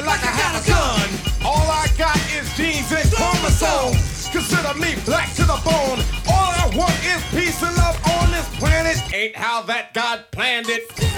Like 0.00 0.24
I 0.24 0.32
have 0.32 0.56
a 0.56 0.64
gun. 0.66 1.08
All 1.44 1.68
I 1.68 1.86
got 1.98 2.16
is 2.32 2.48
genes 2.56 2.90
and 2.90 3.12
chromosomes. 3.12 4.28
Consider 4.32 4.72
me 4.78 4.96
black 5.04 5.34
to 5.34 5.42
the 5.42 5.60
bone. 5.64 6.00
All 6.32 6.52
I 6.56 6.72
want 6.74 6.96
is 7.04 7.22
peace 7.30 7.62
and 7.62 7.76
love 7.76 8.00
on 8.16 8.30
this 8.30 8.48
planet. 8.56 8.96
Ain't 9.12 9.36
how 9.36 9.60
that 9.62 9.92
God 9.92 10.24
planned 10.30 10.68
it. 10.70 11.11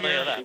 Not 0.00 0.06
only 0.06 0.16
won't 0.18 0.26
have 0.26 0.36
any 0.36 0.40
of 0.40 0.44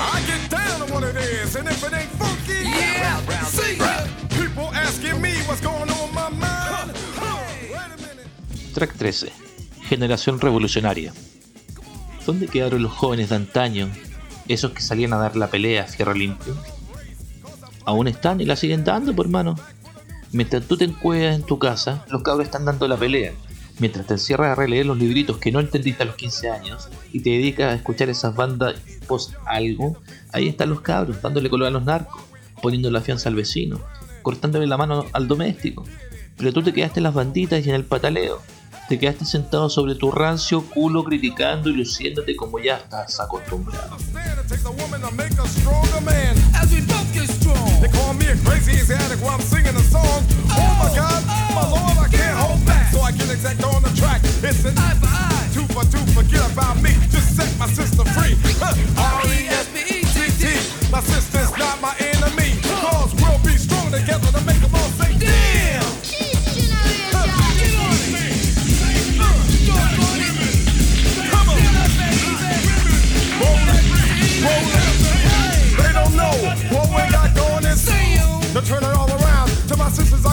I 0.00 0.22
get 0.26 0.50
down 0.50 0.82
on 0.82 0.90
one 0.90 1.04
of 1.04 1.14
these, 1.14 1.56
and 1.56 1.68
if 1.68 1.84
it 1.84 1.92
ain't 1.92 2.10
funky, 2.16 2.64
yeah, 2.64 3.44
see 3.44 3.76
ya. 3.76 4.06
People 4.30 4.70
asking 4.72 5.20
me 5.20 5.32
what's 5.46 5.60
going 5.60 5.90
on 5.90 6.08
in 6.08 6.14
my 6.14 6.30
mind. 6.30 6.96
Track 8.74 8.94
13. 8.94 9.30
Generación 9.88 10.40
revolucionaria. 10.40 11.12
¿Dónde 12.24 12.46
quedaron 12.48 12.82
los 12.82 12.92
jóvenes 12.92 13.28
de 13.30 13.36
antaño? 13.36 13.90
Esos 14.48 14.72
que 14.72 14.80
salían 14.80 15.12
a 15.12 15.18
dar 15.18 15.36
la 15.36 15.48
pelea 15.48 15.82
a 15.82 15.86
fierro 15.86 16.14
limpio. 16.14 16.56
Aún 17.84 18.08
están 18.08 18.40
y 18.40 18.46
la 18.46 18.56
siguen 18.56 18.84
dando, 18.84 19.14
por 19.14 19.26
hermano. 19.26 19.56
Mientras 20.32 20.62
tú 20.64 20.76
te 20.76 20.84
encuevas 20.84 21.34
en 21.34 21.42
tu 21.42 21.58
casa, 21.58 22.04
los 22.08 22.22
cabros 22.22 22.46
están 22.46 22.64
dando 22.64 22.86
la 22.86 22.96
pelea. 22.96 23.32
Mientras 23.78 24.06
te 24.06 24.14
encierras 24.14 24.50
a 24.50 24.54
releer 24.56 24.86
los 24.86 24.98
libritos 24.98 25.38
que 25.38 25.52
no 25.52 25.60
entendiste 25.60 26.02
a 26.02 26.06
los 26.06 26.16
15 26.16 26.50
años 26.50 26.88
y 27.12 27.20
te 27.20 27.30
dedicas 27.30 27.72
a 27.72 27.76
escuchar 27.76 28.08
esas 28.08 28.34
bandas 28.34 28.74
post 29.06 29.34
algo, 29.46 29.96
ahí 30.32 30.48
están 30.48 30.70
los 30.70 30.80
cabros 30.80 31.22
dándole 31.22 31.48
color 31.48 31.68
a 31.68 31.70
los 31.70 31.84
narcos, 31.84 32.20
poniendo 32.60 32.90
la 32.90 33.00
fianza 33.00 33.28
al 33.28 33.36
vecino, 33.36 33.80
cortándole 34.22 34.66
la 34.66 34.76
mano 34.76 35.06
al 35.12 35.28
doméstico. 35.28 35.84
Pero 36.36 36.52
tú 36.52 36.62
te 36.62 36.72
quedaste 36.72 36.98
en 37.00 37.04
las 37.04 37.14
banditas 37.14 37.64
y 37.64 37.68
en 37.68 37.76
el 37.76 37.84
pataleo. 37.84 38.40
Te 38.88 38.98
quedaste 38.98 39.24
sentado 39.24 39.68
sobre 39.68 39.94
tu 39.94 40.10
rancio 40.10 40.62
culo 40.62 41.04
criticando 41.04 41.68
y 41.68 41.74
luciéndote 41.74 42.34
como 42.34 42.58
ya 42.58 42.78
estás 42.78 43.20
acostumbrado. 43.20 43.96
They 47.80 47.88
call 47.88 48.12
me 48.14 48.26
a 48.26 48.36
crazy 48.42 48.74
addict 48.92 49.22
while 49.22 49.34
I'm 49.34 49.40
singing 49.40 49.74
a 49.74 49.84
song. 49.86 50.24
Oh, 50.50 50.74
my 50.82 50.90
God, 50.96 51.22
my 51.54 51.62
Lord, 51.70 51.96
I 51.98 52.08
can't 52.10 52.36
hold 52.36 52.64
back. 52.66 52.90
So 52.92 53.00
I 53.00 53.12
get 53.12 53.30
exact 53.30 53.62
on 53.62 53.82
the 53.82 53.90
track. 53.94 54.20
It's 54.42 54.64
an 54.64 54.76
eye 54.76 54.98
for 54.98 55.06
eye, 55.06 55.48
two 55.54 55.66
for 55.72 55.84
two. 55.86 56.02
Forget 56.10 56.50
about 56.52 56.82
me. 56.82 56.90
Just 57.14 57.36
set 57.36 57.46
my 57.56 57.68
sister 57.68 58.04
free. 58.18 58.34
Huh. 58.58 58.74
R-E-S-P-E-C-T. 59.22 60.90
My 60.90 61.00
sister's 61.00 61.56
not 61.56 61.80
my 61.80 61.94
enemy. 62.00 62.58
Cause 62.82 63.14
we'll 63.14 63.38
be 63.46 63.54
strong 63.56 63.92
together 63.92 64.26
to 64.26 64.40
make 64.42 64.58
them 64.58 64.74
all 64.74 64.90
say, 64.98 65.14
damn. 65.18 65.86
Uh, 67.14 67.26
roll 74.42 74.66
it. 74.74 74.98
They 75.78 75.92
don't 75.92 76.14
know 76.16 76.67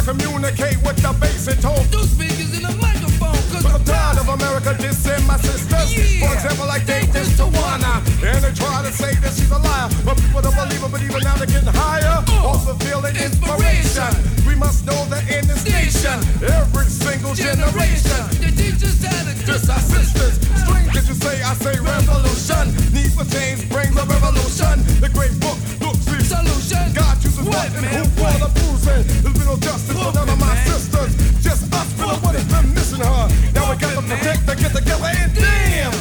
communicate 0.06 0.78
with 0.86 1.01
the 1.01 1.10
and 1.10 1.62
tone. 1.62 1.82
Two 1.89 2.06
speakers 2.06 2.53
in 2.53 2.62
a 2.62 2.74
microphone. 2.78 3.41
Cause 3.49 3.66
I'm 3.66 3.84
tired 3.84 4.22
of 4.22 4.30
America 4.30 4.78
dissing 4.78 5.26
my 5.26 5.38
sisters. 5.41 5.89
For 6.22 6.30
example, 6.30 6.68
like 6.70 6.86
they 6.86 7.10
diss 7.10 7.34
Tawana. 7.34 8.06
And 8.22 8.38
they 8.45 8.53
try 8.53 8.86
to 8.86 8.93
say 8.93 9.18
that 9.26 9.34
she's 9.34 9.49
a 9.49 9.58
liar. 9.58 9.89
But 10.06 10.22
people 10.22 10.45
don't 10.45 10.53
believe 10.53 10.82
her, 10.86 10.89
but 10.93 11.01
even 11.01 11.22
now 11.26 11.36
they're 11.41 11.49
getting 11.49 11.74
higher. 11.74 12.22
Oh, 12.30 12.53
also 12.53 12.78
feeling 12.86 13.18
inspiration. 13.18 14.14
We 14.45 14.53
must 14.53 14.86
know 14.86 15.01
that 15.10 15.26
in 15.26 15.49
this 15.49 15.66
nation, 15.66 16.22
every 16.45 16.86
single 16.86 17.34
generation, 17.34 18.22
they 18.38 18.53
teach 18.53 18.86
us 18.86 19.01
how 19.01 19.26
to 19.26 19.34
diss 19.41 19.66
our 19.74 19.82
sisters. 19.82 20.38
Strange 20.62 20.93
that 20.93 21.06
you 21.10 21.18
say, 21.18 21.41
I 21.41 21.58
say 21.58 21.82
revolution. 21.82 22.70
Need 22.93 23.10
for 23.18 23.26
change 23.26 23.66
brings 23.74 23.97
a 23.97 24.06
revolution. 24.06 24.86
The 25.01 25.10
great 25.10 25.34
book 25.41 25.58
looks 25.82 26.06
the 26.06 26.22
solution. 26.22 26.93
God 26.93 27.24
what 27.46 27.70
and 27.78 27.86
who 27.86 28.04
for 28.18 28.34
the 28.41 28.50
bruising. 28.58 29.06
There's 29.22 29.38
been 29.38 29.46
no 29.46 29.58
justice 29.58 29.96
for 29.96 30.12
none 30.14 30.30
of 30.30 30.39
my 30.39 30.56
sisters. 30.66 31.14
Just 31.41 31.72
us 31.74 31.89
feeling 31.93 32.22
what 32.22 32.36
has 32.36 32.48
been 32.50 32.74
missing 32.74 33.02
her. 33.02 33.28
Now 33.54 33.70
we 33.70 33.78
got 33.78 33.93
to 33.93 34.02
protect 34.02 34.48
to 34.50 34.56
get 34.56 34.72
together 34.74 35.06
and 35.06 35.34
damn. 35.34 35.93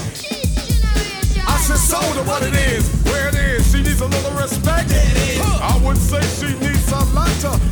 I 1.46 1.56
said 1.60 1.80
so 1.80 2.00
to 2.00 2.22
what 2.28 2.42
it 2.42 2.54
is, 2.54 2.88
where 3.04 3.28
it 3.28 3.36
is. 3.36 3.70
She 3.70 3.82
needs 3.82 4.00
a 4.00 4.06
little 4.06 4.32
respect. 4.32 4.90
I 5.60 5.80
would 5.84 5.98
say 5.98 6.22
she 6.40 6.52
needs 6.58 6.90
a 6.92 7.04
lot 7.12 7.30
to. 7.44 7.63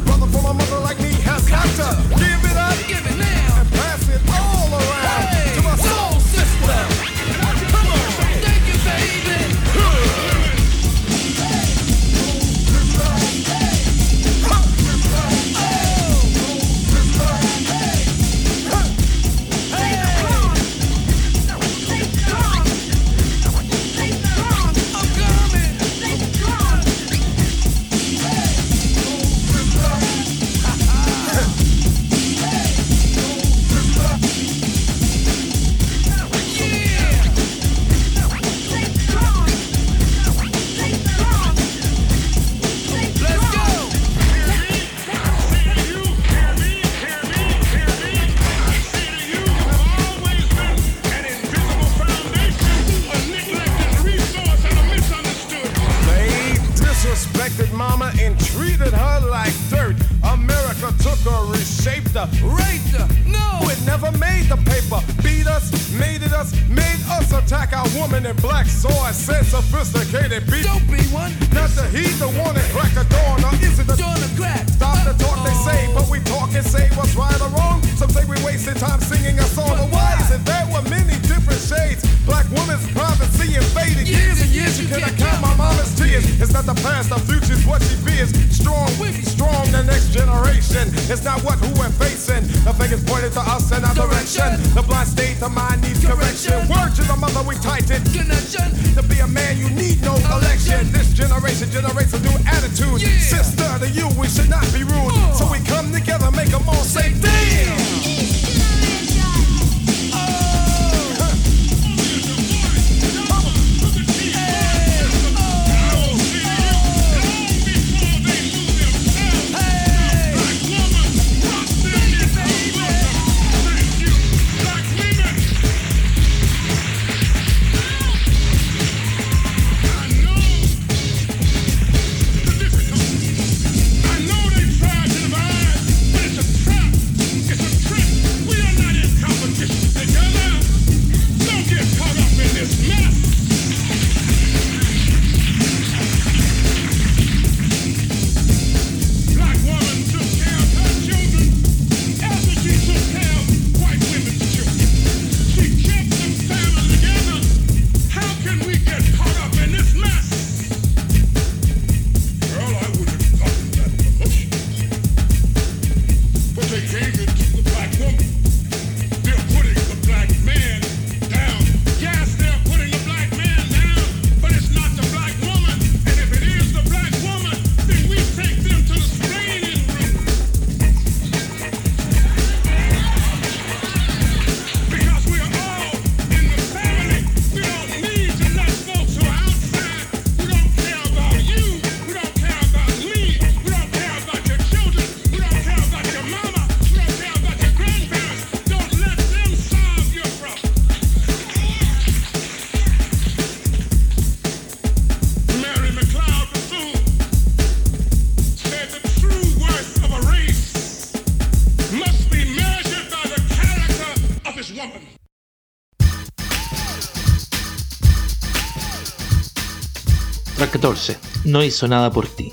14. 220.83 221.17
No 221.45 221.63
hizo 221.63 221.87
nada 221.87 222.11
por 222.11 222.27
ti. 222.27 222.53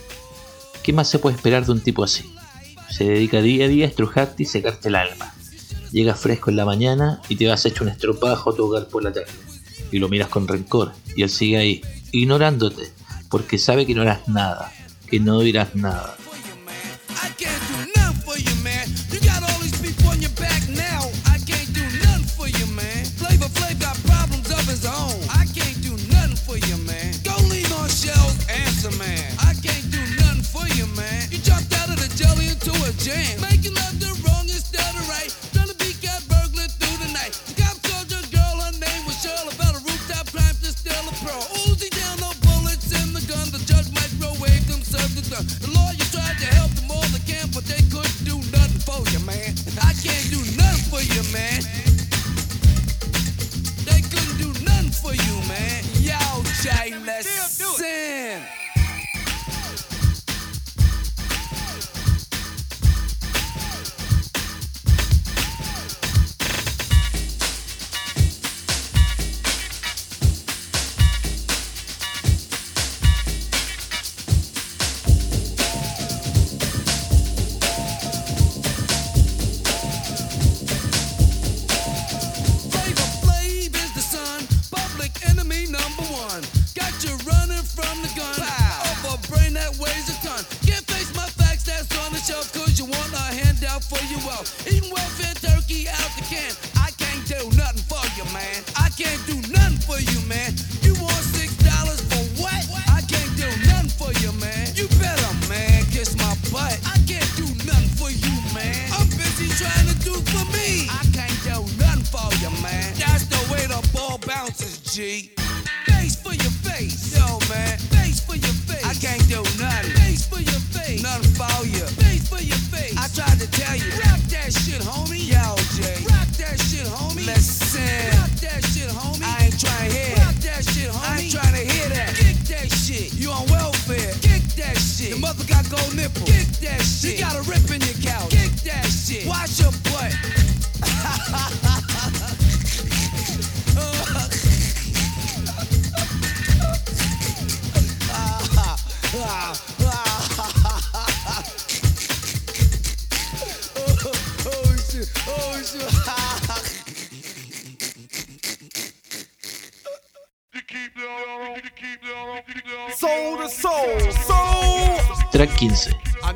¿Qué 0.83 0.93
más 0.93 1.09
se 1.09 1.17
puede 1.17 1.35
esperar 1.35 1.65
de 1.65 1.71
un 1.71 1.81
tipo 1.81 2.03
así? 2.03 2.31
Se 2.87 3.03
dedica 3.03 3.41
día 3.41 3.65
a 3.65 3.67
día 3.67 3.85
a 3.85 3.87
estrujarte 3.87 4.43
y 4.43 4.45
secarte 4.45 4.89
el 4.89 4.97
alma. 4.97 5.33
Llega 5.91 6.13
fresco 6.13 6.51
en 6.51 6.57
la 6.57 6.63
mañana 6.63 7.23
y 7.27 7.37
te 7.37 7.47
vas 7.47 7.65
hecho 7.65 7.83
un 7.83 7.89
estropajo 7.89 8.51
a 8.51 8.55
tu 8.55 8.67
hogar 8.67 8.87
por 8.87 9.03
la 9.03 9.11
tarde. 9.11 9.31
Y 9.91 9.97
lo 9.97 10.09
miras 10.09 10.27
con 10.27 10.47
rencor 10.47 10.91
y 11.15 11.23
él 11.23 11.31
sigue 11.31 11.57
ahí, 11.57 11.81
ignorándote, 12.11 12.93
porque 13.31 13.57
sabe 13.57 13.87
que 13.87 13.95
no 13.95 14.03
harás 14.03 14.27
nada, 14.27 14.71
que 15.07 15.19
no 15.19 15.39
dirás 15.39 15.73
nada. 15.73 16.15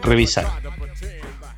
Revisar. 0.04 0.48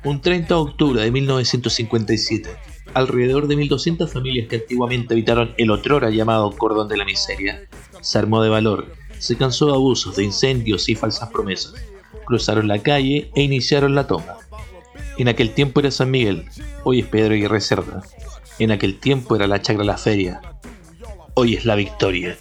Un 0.04 0.20
30 0.20 0.46
de 0.46 0.60
octubre 0.60 1.02
de 1.02 1.10
1957, 1.10 2.48
alrededor 2.94 3.48
de 3.48 3.56
1.200 3.56 4.08
familias 4.08 4.48
que 4.48 4.56
antiguamente 4.56 5.14
habitaron 5.14 5.52
el 5.58 5.70
otrora 5.70 6.10
llamado 6.10 6.52
Cordón 6.52 6.88
de 6.88 6.96
la 6.96 7.04
Miseria, 7.04 7.66
se 8.00 8.18
armó 8.18 8.40
de 8.42 8.48
valor, 8.48 8.86
se 9.18 9.36
cansó 9.36 9.66
de 9.66 9.72
abusos, 9.72 10.14
de 10.14 10.22
incendios 10.22 10.88
y 10.88 10.94
falsas 10.94 11.28
promesas, 11.30 11.74
cruzaron 12.24 12.68
la 12.68 12.82
calle 12.82 13.30
e 13.34 13.42
iniciaron 13.42 13.96
la 13.96 14.06
toma. 14.06 14.36
En 15.18 15.26
aquel 15.26 15.52
tiempo 15.52 15.80
era 15.80 15.90
San 15.90 16.12
Miguel, 16.12 16.46
hoy 16.84 17.00
es 17.00 17.06
Pedro 17.06 17.34
Aguirre 17.34 17.60
Cerda. 17.60 18.02
En 18.60 18.70
aquel 18.70 19.00
tiempo 19.00 19.34
era 19.34 19.48
la 19.48 19.60
Chacra 19.60 19.82
La 19.82 19.98
Feria, 19.98 20.40
hoy 21.36 21.54
es 21.54 21.64
la 21.64 21.74
Victoria. 21.74 22.36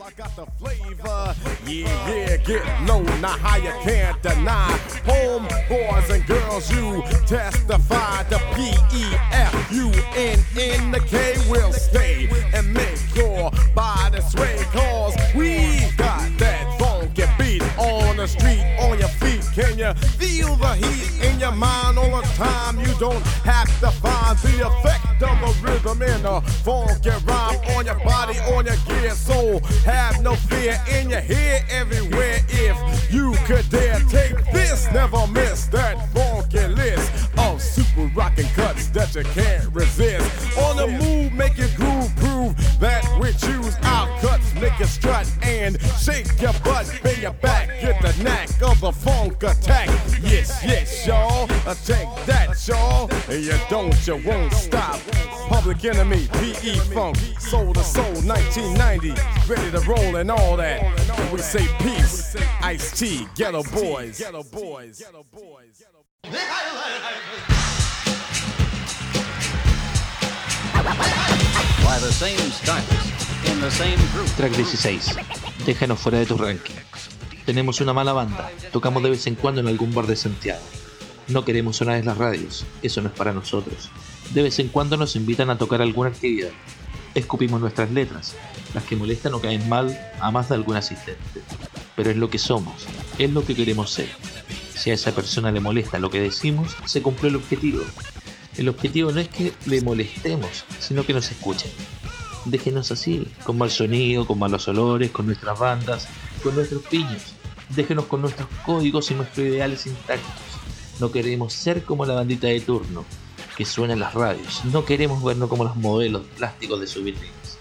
The 18.25 18.39
street, 18.39 18.63
on 18.79 18.97
your 18.97 19.07
feet. 19.07 19.43
Can 19.53 19.77
you 19.77 19.93
feel 20.17 20.55
the 20.55 20.73
heat 20.75 21.29
in 21.29 21.39
your 21.39 21.51
mind 21.51 21.97
all 21.97 22.21
the 22.21 22.27
time? 22.33 22.79
You 22.79 22.93
don't 22.99 23.21
have 23.43 23.67
to 23.79 23.91
find 24.01 24.37
the 24.39 24.67
effect 24.67 25.21
of 25.21 25.35
the 25.41 25.51
rhythm 25.61 26.01
in 26.01 26.23
the 26.23 26.41
funky 26.63 27.09
rhyme 27.25 27.59
on 27.75 27.85
your 27.85 27.99
body, 28.03 28.37
on 28.53 28.65
your 28.65 28.77
gear. 28.87 29.11
So 29.11 29.59
have 29.85 30.21
no 30.21 30.35
fear 30.35 30.77
in 30.91 31.09
your 31.09 31.21
head 31.21 31.65
everywhere. 31.69 32.39
If 32.49 33.13
you 33.13 33.33
could 33.45 33.69
dare 33.69 33.99
take 34.09 34.37
this, 34.51 34.91
never 34.91 35.27
miss 35.27 35.65
that 35.67 35.95
funky 36.13 36.67
list 36.67 37.29
of 37.37 37.61
super 37.61 37.84
rockin' 38.03 38.47
cuts 38.49 38.87
that 38.89 39.15
you 39.15 39.23
can't 39.23 39.73
resist. 39.73 40.57
On 40.57 40.75
the 40.77 40.87
move, 40.87 41.33
make 41.33 41.57
your 41.57 41.69
groove 41.75 42.13
prove 42.17 42.55
that 42.79 43.03
we 43.19 43.31
choose 43.33 43.75
our 43.83 44.19
cuts, 44.19 44.53
make 44.55 44.77
you 44.79 44.85
strut 44.85 45.31
and 45.41 45.79
shake 45.99 46.27
your 46.41 46.53
butt, 46.63 46.91
bend 47.03 47.21
your 47.21 47.33
back, 47.33 47.69
get 47.81 48.01
the 48.01 48.23
knack 48.23 48.49
of 48.61 48.79
the 48.81 48.91
funk 48.91 49.41
attack. 49.43 49.87
Yes, 50.21 50.61
yes, 50.63 51.07
y'all, 51.07 51.47
take 51.85 52.07
that, 52.25 52.55
y'all. 52.67 53.09
And 53.29 53.43
you 53.43 53.57
don't, 53.69 54.07
you 54.07 54.17
won't 54.17 54.53
stop. 54.53 54.99
Public 55.47 55.85
Enemy, 55.85 56.27
PE 56.33 56.75
Funk, 56.93 57.17
Soul 57.39 57.73
to 57.73 57.83
Soul, 57.83 58.13
1990, 58.23 59.09
ready 59.47 59.71
to 59.71 59.79
roll 59.87 60.15
and 60.15 60.31
all 60.31 60.57
that. 60.57 60.81
And 61.19 61.31
we 61.31 61.39
say 61.39 61.67
peace, 61.79 62.35
Ice 62.61 62.97
T, 62.99 63.27
Geto 63.35 63.63
Boys. 63.71 64.19
Geto 64.19 64.43
Boys. 64.51 65.03
Track 74.37 74.55
16. 74.55 75.15
Déjanos 75.65 75.99
fuera 75.99 76.19
de 76.19 76.25
tu 76.25 76.37
ranking. 76.37 76.73
Tenemos 77.45 77.79
una 77.79 77.93
mala 77.93 78.13
banda, 78.13 78.49
tocamos 78.71 79.03
de 79.03 79.11
vez 79.11 79.27
en 79.27 79.35
cuando 79.35 79.61
en 79.61 79.67
algún 79.67 79.93
bar 79.93 80.07
de 80.07 80.15
Santiago. 80.15 80.61
No 81.27 81.45
queremos 81.45 81.77
sonar 81.77 81.97
en 81.97 82.05
las 82.05 82.17
radios, 82.17 82.65
eso 82.81 83.01
no 83.01 83.09
es 83.09 83.15
para 83.15 83.33
nosotros. 83.33 83.91
De 84.33 84.41
vez 84.41 84.57
en 84.59 84.69
cuando 84.69 84.97
nos 84.97 85.15
invitan 85.15 85.49
a 85.49 85.57
tocar 85.57 85.81
alguna 85.81 86.09
actividad. 86.09 86.51
Escupimos 87.13 87.61
nuestras 87.61 87.91
letras, 87.91 88.35
las 88.73 88.83
que 88.83 88.95
molestan 88.95 89.33
o 89.35 89.41
caen 89.41 89.69
mal 89.69 89.97
a 90.19 90.31
más 90.31 90.49
de 90.49 90.55
algún 90.55 90.75
asistente. 90.75 91.41
Pero 91.95 92.09
es 92.09 92.17
lo 92.17 92.29
que 92.29 92.39
somos, 92.39 92.87
es 93.19 93.31
lo 93.31 93.45
que 93.45 93.55
queremos 93.55 93.91
ser. 93.91 94.09
Si 94.75 94.91
a 94.91 94.93
esa 94.93 95.13
persona 95.13 95.51
le 95.51 95.59
molesta 95.59 95.99
lo 95.99 96.09
que 96.09 96.19
decimos, 96.19 96.75
se 96.85 97.01
cumplió 97.01 97.29
el 97.29 97.37
objetivo. 97.37 97.81
El 98.57 98.69
objetivo 98.69 99.11
no 99.11 99.19
es 99.19 99.29
que 99.29 99.53
le 99.65 99.81
molestemos, 99.81 100.65
sino 100.79 101.05
que 101.05 101.13
nos 101.13 101.31
escuchen. 101.31 101.71
Déjenos 102.45 102.91
así, 102.91 103.27
con 103.43 103.57
mal 103.57 103.71
sonido, 103.71 104.27
con 104.27 104.37
malos 104.37 104.67
olores, 104.67 105.11
con 105.11 105.25
nuestras 105.25 105.57
bandas, 105.57 106.07
con 106.43 106.55
nuestros 106.55 106.83
piños. 106.83 107.33
Déjenos 107.69 108.05
con 108.05 108.21
nuestros 108.21 108.47
códigos 108.65 109.09
y 109.11 109.15
nuestros 109.15 109.47
ideales 109.47 109.87
intactos. 109.87 110.43
No 110.99 111.11
queremos 111.11 111.53
ser 111.53 111.83
como 111.83 112.05
la 112.05 112.13
bandita 112.13 112.47
de 112.47 112.59
turno 112.59 113.05
que 113.55 113.65
suena 113.65 113.93
en 113.93 113.99
las 113.99 114.13
radios. 114.13 114.63
No 114.65 114.85
queremos 114.85 115.23
vernos 115.23 115.49
como 115.49 115.63
los 115.63 115.75
modelos 115.75 116.23
plásticos 116.37 116.79
de 116.79 117.01
vitrinas. 117.01 117.57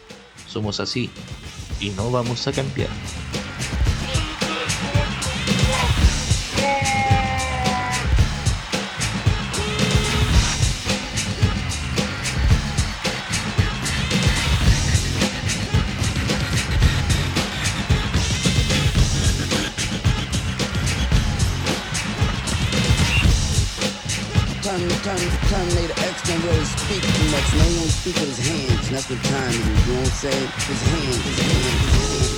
Somos 0.49 0.81
así 0.81 1.11
y 1.81 1.91
no 1.91 2.11
vamos 2.11 2.47
a 2.47 2.53
cambiar. 2.53 2.91
Speak 26.79 27.03
much. 27.31 27.49
No 27.55 27.67
one 27.81 27.89
speak 27.89 28.15
with 28.17 28.37
his 28.37 28.49
hands. 28.49 28.89
And 28.89 28.97
that's 28.97 29.11
what 29.11 29.23
time 29.25 29.51
is. 29.51 29.87
You 29.87 29.95
I'm 29.99 30.05
saying? 30.07 30.49
His 30.69 30.83
hand, 30.83 31.15
his 31.15 31.39
hand, 31.41 32.15
his 32.21 32.34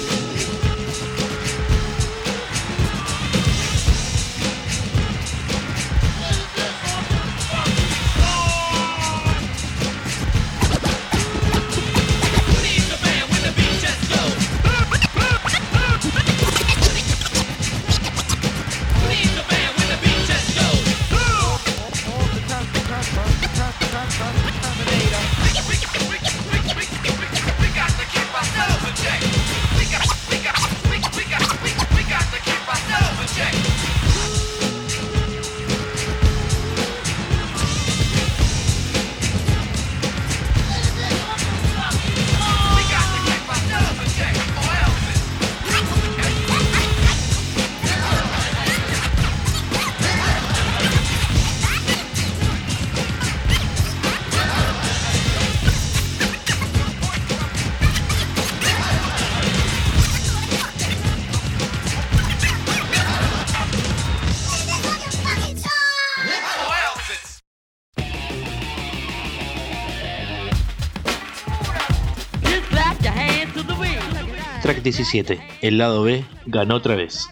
2017. 74.96 75.40
El 75.60 75.76
lado 75.76 76.04
B 76.04 76.24
ganó 76.46 76.76
otra 76.76 76.96
vez. 76.96 77.28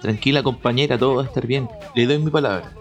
Tranquila 0.00 0.44
compañera, 0.44 0.96
todo 0.96 1.16
va 1.16 1.22
a 1.22 1.26
estar 1.26 1.44
bien. 1.44 1.68
Le 1.96 2.06
doy 2.06 2.18
mi 2.18 2.30
palabra. 2.30 2.72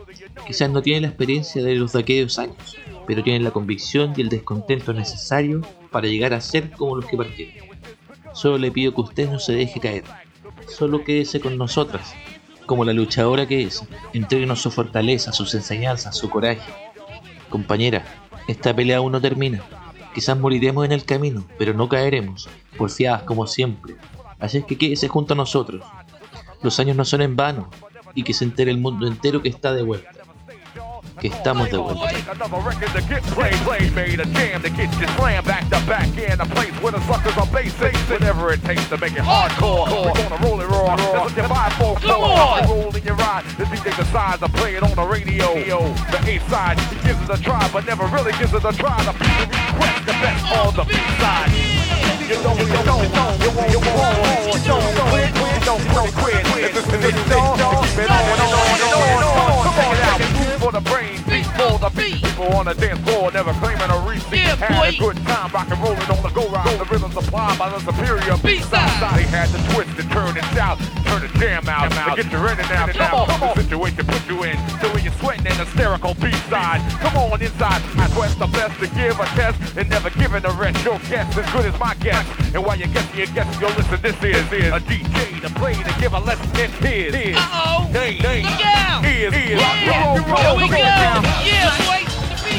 Quizás 0.45 0.69
no 0.69 0.83
tiene 0.83 1.01
la 1.01 1.07
experiencia 1.07 1.63
de 1.63 1.73
los 1.73 1.93
de 1.93 2.01
aquellos 2.01 2.37
años, 2.37 2.77
pero 3.07 3.23
tiene 3.23 3.39
la 3.39 3.49
convicción 3.49 4.13
y 4.15 4.21
el 4.21 4.29
descontento 4.29 4.93
necesario 4.93 5.61
para 5.89 6.07
llegar 6.07 6.35
a 6.35 6.41
ser 6.41 6.69
como 6.69 6.95
los 6.95 7.05
que 7.05 7.17
partieron. 7.17 7.67
Solo 8.33 8.59
le 8.59 8.71
pido 8.71 8.93
que 8.93 9.01
usted 9.01 9.29
no 9.29 9.39
se 9.39 9.53
deje 9.53 9.79
caer. 9.79 10.03
Solo 10.67 11.03
quédese 11.03 11.39
con 11.39 11.57
nosotras, 11.57 12.13
como 12.67 12.85
la 12.85 12.93
luchadora 12.93 13.47
que 13.47 13.63
es. 13.63 13.83
Entréguenos 14.13 14.61
su 14.61 14.69
fortaleza, 14.69 15.33
sus 15.33 15.55
enseñanzas, 15.55 16.15
su 16.15 16.29
coraje. 16.29 16.71
Compañera, 17.49 18.05
esta 18.47 18.75
pelea 18.75 18.97
aún 18.97 19.13
no 19.13 19.21
termina. 19.21 19.63
Quizás 20.15 20.39
moriremos 20.39 20.85
en 20.85 20.93
el 20.93 21.03
camino, 21.03 21.45
pero 21.59 21.73
no 21.73 21.89
caeremos, 21.89 22.47
porfiadas 22.77 23.23
como 23.23 23.45
siempre. 23.47 23.97
Así 24.39 24.59
es 24.59 24.65
que 24.65 24.77
quédese 24.77 25.09
junto 25.09 25.33
a 25.33 25.37
nosotros. 25.37 25.83
Los 26.63 26.79
años 26.79 26.95
no 26.95 27.03
son 27.03 27.21
en 27.21 27.35
vano, 27.35 27.69
y 28.15 28.23
que 28.23 28.33
se 28.33 28.45
entere 28.45 28.71
el 28.71 28.77
mundo 28.77 29.07
entero 29.07 29.41
que 29.41 29.49
está 29.49 29.73
de 29.73 29.83
vuelta. 29.83 30.24
Que 31.19 31.27
estamos 31.27 31.69
de 31.71 31.77
vuelta. 31.77 32.33
The 60.75 60.81
brain, 60.81 61.14
on 62.53 62.65
the 62.65 62.73
dance 62.73 62.99
floor 63.01 63.31
never 63.31 63.53
claiming 63.59 63.89
a 63.89 63.99
receipt. 64.07 64.45
Had 64.59 64.93
a 64.93 64.97
good 64.97 65.17
time, 65.25 65.51
rock 65.51 65.69
and 65.69 65.79
rolling 65.81 66.09
on 66.11 66.21
the 66.23 66.29
go 66.33 66.47
round. 66.49 66.69
The 66.79 66.85
rhythm 66.85 67.11
supplied 67.11 67.57
by 67.57 67.69
the 67.69 67.79
superior 67.79 68.37
beat 68.43 68.63
side. 68.63 69.17
They 69.17 69.23
had 69.23 69.49
to 69.49 69.59
twist 69.73 69.97
and 69.99 70.09
turn 70.11 70.37
and 70.37 70.45
shout, 70.53 70.77
turn 71.05 71.21
the 71.21 71.31
jam 71.39 71.67
out, 71.67 71.91
and 71.91 72.15
get 72.15 72.31
your 72.31 72.47
in 72.51 72.59
and 72.59 72.71
out. 72.71 72.89
Come 72.93 73.13
on, 73.13 73.27
come 73.27 73.43
on. 73.43 73.55
The 73.55 73.63
situation 73.63 74.05
put 74.05 74.23
you 74.27 74.43
in, 74.43 74.57
so 74.81 74.89
when 74.93 75.03
you're 75.03 75.13
sweating 75.19 75.47
an 75.47 75.57
hysterical 75.65 76.13
beat 76.15 76.35
side. 76.49 76.81
Come 77.01 77.15
on 77.17 77.41
inside, 77.41 77.81
I 77.97 78.07
quest 78.13 78.39
the 78.39 78.47
best 78.47 78.79
to 78.79 78.87
give 78.93 79.19
a 79.19 79.25
test 79.37 79.57
and 79.77 79.89
never 79.89 80.09
giving 80.11 80.41
the 80.43 80.51
rest. 80.51 80.83
Your 80.83 80.99
guess 81.09 81.27
as 81.37 81.47
good 81.51 81.65
as 81.65 81.79
my 81.79 81.93
guess. 81.95 82.25
And 82.53 82.63
while 82.65 82.77
you're 82.77 82.87
guessing, 82.89 83.17
you're 83.17 83.27
guessing, 83.35 83.59
yo 83.61 83.67
listen, 83.75 83.99
this 84.01 84.15
is, 84.23 84.51
is 84.51 84.71
a 84.71 84.79
DJ 84.79 85.41
to 85.41 85.49
play 85.59 85.73
to 85.75 85.93
give 85.99 86.13
a 86.13 86.19
lesson 86.19 86.49
in 86.59 86.71
his. 86.83 87.13
his 87.13 87.35
Uh-oh. 87.37 87.89
Name, 87.91 88.21
name. 88.21 88.45
Look 88.45 88.65
out. 88.65 89.05
Is, 89.05 89.33
is. 89.33 89.59
Yeah. 89.59 90.05
Roll, 90.07 90.17
roll, 90.25 90.37
Here 90.37 90.55
we 90.55 90.61
roll 90.61 90.69
go. 90.71 90.77
down. 90.77 91.23
Yeah, 91.43 91.77
boy. 91.85 92.04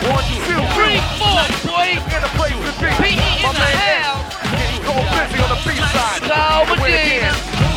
One, 0.05 0.25
two, 0.25 0.61
Three, 0.77 1.01
four, 1.17 1.43
boy. 1.65 1.97
In 1.97 2.21
the 2.21 2.29
place 2.37 2.53
in 2.53 2.75
busy 2.81 3.15
on 3.47 3.55
the 3.55 3.61
side. 3.65 4.05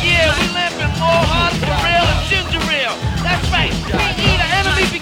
Yeah, 0.02 0.34
we 0.34 0.44
limping 0.54 0.94
more 0.98 1.22
hard 1.30 1.54
for 1.56 1.76
real 1.84 2.04
and 2.04 2.20
ginger 2.28 2.62
ale. 2.70 2.96
That's 3.22 3.46
right. 3.52 3.72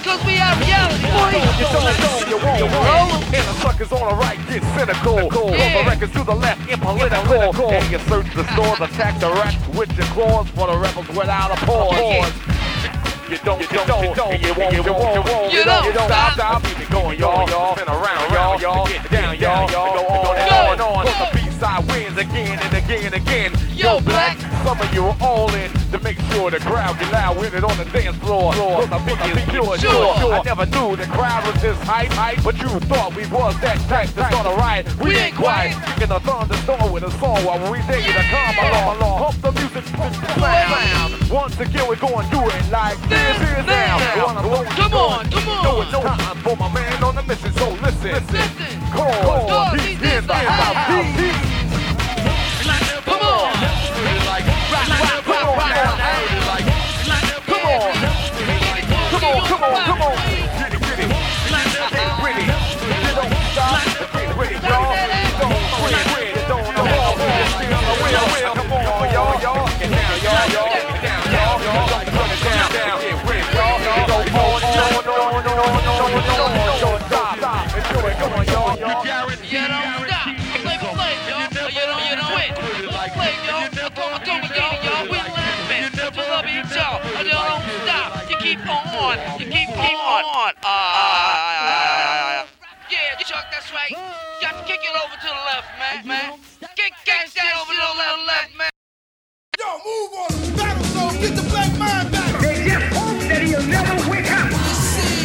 P.E. 0.06 0.14
the 0.14 0.14
enemy 0.14 0.14
because 0.14 0.22
we 0.22 0.38
are 0.38 0.54
reality, 0.62 1.02
boy. 1.02 1.34
You 1.58 1.66
don't, 1.66 2.30
you 2.30 2.38
won't, 2.38 2.58
you 2.62 2.66
won't. 2.70 3.34
And 3.34 3.42
the 3.42 3.54
suckers 3.58 3.90
on 3.90 4.06
the 4.06 4.14
right 4.14 4.38
get 4.46 4.62
cynical. 4.78 5.30
From 5.30 5.50
the 5.50 5.84
records 5.86 6.12
to 6.12 6.22
the 6.22 6.34
left, 6.34 6.70
impolitical. 6.70 7.70
And 7.72 7.90
you 7.90 7.98
search 8.06 8.30
the 8.34 8.46
stores, 8.54 8.80
attack 8.80 9.18
the 9.18 9.30
racks 9.30 9.58
with 9.74 9.90
your 9.96 10.06
claws 10.14 10.48
for 10.50 10.68
the 10.68 10.78
rebels 10.78 11.08
without 11.08 11.50
a 11.50 11.66
pause. 11.66 12.30
You 13.26 13.38
don't, 13.42 13.60
you 13.60 13.66
don't, 13.66 14.04
you 14.06 14.14
don't, 14.14 14.40
you 14.40 14.54
won't, 14.54 14.72
you 14.72 14.82
won't, 14.86 15.14
you 15.14 15.22
won't, 15.26 15.52
You 15.52 15.64
don't 15.64 15.92
stop, 15.92 16.34
stop. 16.34 16.62
stop, 16.62 16.62
keep 16.62 16.78
it 16.78 16.90
going, 16.90 17.18
y'all, 17.18 17.48
y'all, 17.50 17.74
spin 17.74 17.88
around, 17.88 18.30
y'all, 18.30 18.60
y'all, 18.60 18.86
get 18.86 19.10
down, 19.10 19.36
y'all, 19.40 19.68
go 19.68 20.06
on 20.06 20.36
and 20.38 20.52
on 20.52 20.72
and 20.72 20.80
on. 20.80 21.06
Cause 21.06 21.18
the 21.18 21.38
B-side 21.38 21.90
wins 21.90 22.16
again 22.16 22.58
and 22.60 22.74
again 22.74 23.06
and 23.06 23.14
again. 23.14 23.52
Yo, 23.74 23.98
Black. 24.00 24.45
Some 24.66 24.80
of 24.80 24.92
you 24.92 25.04
are 25.06 25.16
all 25.20 25.54
in 25.54 25.70
to 25.94 25.98
make 26.02 26.18
sure 26.34 26.50
the 26.50 26.58
crowd 26.58 26.98
get 26.98 27.12
loud 27.12 27.38
with 27.38 27.54
it 27.54 27.62
on 27.62 27.76
the 27.78 27.84
dance 27.86 28.16
floor. 28.16 28.52
The 28.52 28.98
beat 29.06 29.38
is 29.38 29.44
pure, 29.48 29.78
Sure. 29.78 30.16
sure. 30.18 30.34
I 30.34 30.42
never 30.42 30.66
knew 30.66 30.96
the 30.96 31.06
crowd 31.06 31.46
was 31.46 31.62
this 31.62 31.78
hype, 31.86 32.10
hype, 32.10 32.42
but 32.42 32.58
you 32.60 32.68
thought 32.90 33.14
we 33.14 33.26
was 33.28 33.54
that 33.60 33.78
type 33.88 34.08
to 34.18 34.26
start 34.26 34.44
a 34.44 34.56
riot. 34.58 34.86
We, 34.98 35.10
We 35.10 35.16
ain't 35.18 35.36
quiet. 35.36 35.76
Kicking 35.94 36.08
the 36.08 36.18
thunderstorm 36.18 36.90
with 36.90 37.04
a 37.04 37.12
song 37.22 37.38
while 37.46 37.62
we 37.70 37.78
dare 37.86 38.00
you 38.02 38.10
to 38.12 38.24
come 38.26 38.58
along, 38.58 38.96
along. 38.98 39.18
Pump 39.22 39.40
the 39.40 39.52
music, 39.52 39.84
pump 39.94 40.14
the 40.18 40.34
sound. 40.34 41.30
Once 41.30 41.60
again, 41.60 41.86
we're 41.88 41.94
going 42.02 42.26
to 42.26 42.30
do 42.34 42.42
it 42.42 42.70
like 42.72 42.98
this 43.08 43.36
here 43.38 43.62
now. 43.70 44.26
One 44.26 44.36
of 44.36 44.42
those 44.50 44.66
Come 44.74 44.94
on, 44.94 45.30
come 45.30 45.48
on. 45.48 45.66
on. 45.66 45.82
it's 45.86 45.92
time 45.94 46.36
for 46.42 46.56
my 46.56 46.68
man 46.74 47.04
on 47.04 47.14
the 47.14 47.22
mission, 47.22 47.52
so 47.54 47.70
listen. 47.70 48.18
Listen. 48.18 48.80
Call, 48.90 49.12
Call, 49.22 49.46
call, 49.46 49.74
he's 49.78 49.94
in 50.02 50.26
the 50.26 50.26
the 50.26 50.34
house. 50.34 50.74
house. 50.74 51.55
Kick 93.66 94.80
it 94.82 94.94
over 94.94 95.16
to 95.16 95.26
the 95.26 95.42
left, 95.46 95.70
man. 95.78 96.06
Man. 96.06 96.38
Kick, 96.76 96.92
kick 97.04 97.34
that 97.34 97.52
over 97.58 97.72
to 97.72 97.82
the 97.82 97.94
left, 97.98 98.26
left, 98.26 98.52
man. 98.58 98.70
Yo, 99.58 99.66
move 99.82 100.10
on 100.22 100.30
the 100.40 100.56
battle 100.56 100.84
zone. 100.94 101.20
Get 101.20 101.34
the 101.34 101.42
black 101.50 101.72
man 101.78 102.10
back. 102.12 102.40
They 102.40 102.62
just 102.62 102.94
hope 102.94 103.18
that 103.26 103.42
he'll 103.42 103.66
never 103.66 104.10
wake 104.10 104.30
up 104.30 104.50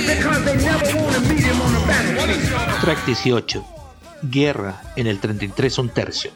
because 0.09 0.45
they 0.45 0.57
never 0.57 0.89
want 0.97 1.13
to 1.15 1.21
meet 1.21 1.43
him 1.43 1.61
on 1.61 1.73
the 1.73 1.85
battlefield. 1.85 2.81
Track 2.81 3.05
18. 3.07 3.63
Guerra 4.23 4.81
en 4.95 5.05
el 5.05 5.19
33 5.19 5.77
un 5.77 5.89
tercio. 5.89 6.31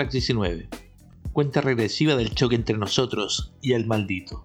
Track 0.01 0.13
19. 0.13 0.69
Cuenta 1.35 1.61
regresiva 1.61 2.17
del 2.17 2.35
choque 2.35 2.55
entre 2.55 2.79
nosotros 2.79 3.53
y 3.61 3.75
el 3.75 3.87
maldito. 3.87 4.43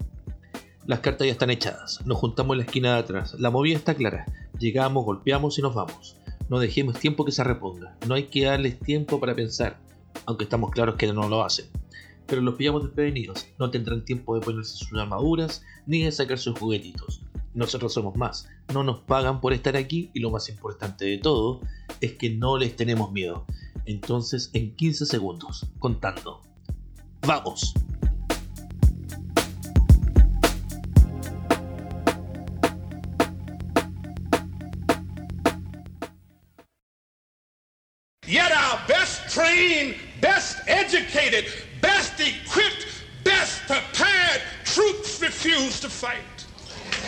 Las 0.86 1.00
cartas 1.00 1.28
ya 1.28 1.32
están 1.32 1.50
echadas, 1.50 2.06
nos 2.06 2.18
juntamos 2.18 2.56
en 2.56 2.58
la 2.58 2.66
esquina 2.66 2.94
de 2.94 3.00
atrás, 3.00 3.36
la 3.40 3.52
movida 3.52 3.78
está 3.78 3.96
clara, 3.96 4.26
llegamos, 4.60 5.06
golpeamos 5.06 5.58
y 5.58 5.62
nos 5.62 5.74
vamos. 5.74 6.18
No 6.50 6.60
dejemos 6.60 7.00
tiempo 7.00 7.24
que 7.24 7.32
se 7.32 7.42
reponga, 7.46 7.96
no 8.06 8.16
hay 8.16 8.24
que 8.24 8.44
darles 8.44 8.82
tiempo 8.82 9.18
para 9.22 9.34
pensar, 9.34 9.80
aunque 10.26 10.44
estamos 10.44 10.72
claros 10.72 10.96
que 10.96 11.08
no 11.14 11.30
lo 11.30 11.42
hacen. 11.42 11.68
Pero 12.28 12.42
los 12.42 12.56
pillamos 12.56 12.84
desprevenidos, 12.84 13.48
no 13.58 13.72
tendrán 13.72 14.04
tiempo 14.04 14.36
de 14.36 14.42
ponerse 14.42 14.76
sus 14.76 15.00
armaduras 15.00 15.64
ni 15.86 16.04
de 16.04 16.12
sacar 16.12 16.38
sus 16.38 16.60
juguetitos. 16.60 17.22
Nosotros 17.54 17.94
somos 17.94 18.18
más, 18.18 18.50
no 18.74 18.84
nos 18.84 19.00
pagan 19.00 19.40
por 19.40 19.54
estar 19.54 19.78
aquí 19.78 20.12
y 20.14 20.20
lo 20.20 20.32
más 20.32 20.50
importante 20.50 21.06
de 21.06 21.18
todo 21.18 21.62
es 22.02 22.12
que 22.12 22.30
no 22.30 22.58
les 22.58 22.76
tenemos 22.76 23.14
miedo. 23.14 23.46
Entonces 23.86 24.50
en 24.54 24.76
15 24.76 25.06
segundos, 25.06 25.66
contando. 25.80 26.42
¡Vamos! 27.22 27.74
Yet 38.28 38.52
our 38.52 38.80
best 38.88 39.34
trained, 39.34 39.96
best 40.20 40.58
educated, 40.68 41.46
best 41.80 42.20
equipped, 42.20 42.88
best 43.24 43.62
prepared 43.68 44.42
troops 44.64 45.22
refuse 45.22 45.80
to 45.82 45.90
fight. 45.90 46.24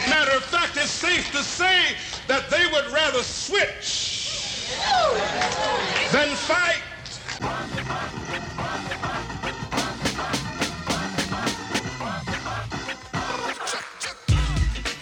Matter 0.07 0.37
of 0.37 0.43
fact, 0.43 0.77
it's 0.77 0.91
safe 0.91 1.31
to 1.31 1.41
say 1.41 1.95
that 2.27 2.51
they 2.51 2.67
would 2.71 2.85
rather 2.91 3.23
switch 3.23 4.06
than 6.11 6.29
fight. 6.35 6.81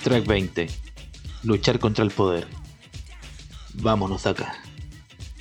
Track 0.03 0.25
20. 0.25 0.67
Luchar 1.43 1.79
contra 1.79 2.03
el 2.03 2.11
poder. 2.11 2.47
Vámonos 3.73 4.23
de 4.23 4.29
acá. 4.29 4.55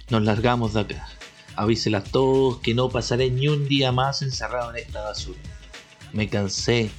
Nos 0.09 0.23
largamos 0.23 0.75
de 0.75 0.81
acá. 0.81 1.09
Avísela 1.57 1.99
a 1.99 2.05
todos 2.05 2.59
que 2.59 2.75
no 2.75 2.89
pasaré 2.89 3.31
ni 3.31 3.49
un 3.49 3.69
día 3.69 3.93
más 3.93 4.23
encerrado 4.23 4.71
en 4.71 4.77
esta 4.77 5.03
basura. 5.03 5.39
Me 6.13 6.29
cansé. 6.29 6.91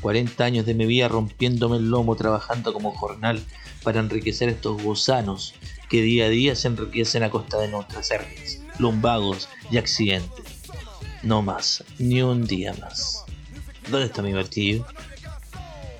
40 0.00 0.44
años 0.44 0.66
de 0.66 0.74
mi 0.74 0.86
vida 0.86 1.08
rompiéndome 1.08 1.76
el 1.76 1.90
lomo 1.90 2.16
trabajando 2.16 2.72
como 2.72 2.92
jornal 2.92 3.44
para 3.82 4.00
enriquecer 4.00 4.48
estos 4.48 4.82
gusanos 4.82 5.54
que 5.90 6.02
día 6.02 6.26
a 6.26 6.28
día 6.28 6.54
se 6.54 6.68
enriquecen 6.68 7.24
a 7.24 7.30
costa 7.30 7.58
de 7.58 7.66
nuestras 7.68 8.10
hernias, 8.12 8.60
lumbagos 8.78 9.48
y 9.70 9.76
accidentes. 9.76 10.60
No 11.24 11.42
más, 11.42 11.84
ni 11.98 12.22
un 12.22 12.46
día 12.46 12.72
más. 12.80 13.24
¿Dónde 13.90 14.06
está 14.06 14.22
mi 14.22 14.32
martillo? 14.32 14.86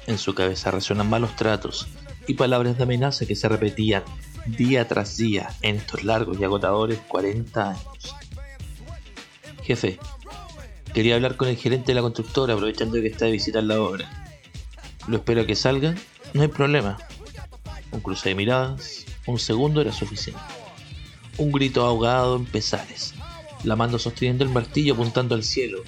En 0.06 0.16
su 0.16 0.32
cabeza 0.34 0.70
resuenan 0.70 1.10
malos 1.10 1.34
tratos 1.34 1.88
y 2.28 2.34
palabras 2.34 2.78
de 2.78 2.84
amenaza 2.84 3.26
que 3.26 3.34
se 3.34 3.48
repetían 3.48 4.04
día 4.46 4.86
tras 4.86 5.16
día 5.16 5.50
en 5.60 5.76
estos 5.76 6.04
largos 6.04 6.38
y 6.38 6.44
agotadores 6.44 7.00
40 7.08 7.70
años. 7.70 8.14
Jefe, 9.64 9.98
quería 10.94 11.16
hablar 11.16 11.36
con 11.36 11.48
el 11.48 11.56
gerente 11.56 11.86
de 11.88 11.94
la 11.94 12.02
constructora 12.02 12.54
aprovechando 12.54 13.00
que 13.00 13.08
está 13.08 13.24
de 13.24 13.32
visita 13.32 13.58
en 13.58 13.68
la 13.68 13.80
obra. 13.80 14.08
Lo 15.08 15.16
espero 15.16 15.42
a 15.42 15.46
que 15.46 15.56
salga, 15.56 15.96
no 16.32 16.42
hay 16.42 16.48
problema. 16.48 16.96
Un 17.90 18.00
cruce 18.00 18.28
de 18.28 18.34
miradas, 18.36 19.04
un 19.30 19.38
segundo 19.38 19.80
era 19.80 19.92
suficiente. 19.92 20.42
Un 21.38 21.52
grito 21.52 21.86
ahogado 21.86 22.36
en 22.36 22.44
pesares, 22.44 23.14
la 23.64 23.76
mano 23.76 23.98
sosteniendo 23.98 24.44
el 24.44 24.50
martillo 24.50 24.94
apuntando 24.94 25.34
al 25.34 25.44
cielo, 25.44 25.82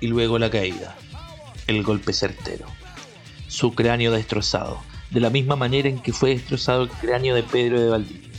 y 0.00 0.08
luego 0.08 0.38
la 0.38 0.50
caída, 0.50 0.96
el 1.66 1.82
golpe 1.82 2.12
certero. 2.12 2.66
Su 3.46 3.74
cráneo 3.74 4.12
destrozado, 4.12 4.80
de 5.10 5.20
la 5.20 5.30
misma 5.30 5.56
manera 5.56 5.88
en 5.88 6.00
que 6.00 6.12
fue 6.12 6.30
destrozado 6.30 6.82
el 6.82 6.88
cráneo 6.88 7.34
de 7.34 7.42
Pedro 7.42 7.80
de 7.80 7.88
Valdivia. 7.88 8.30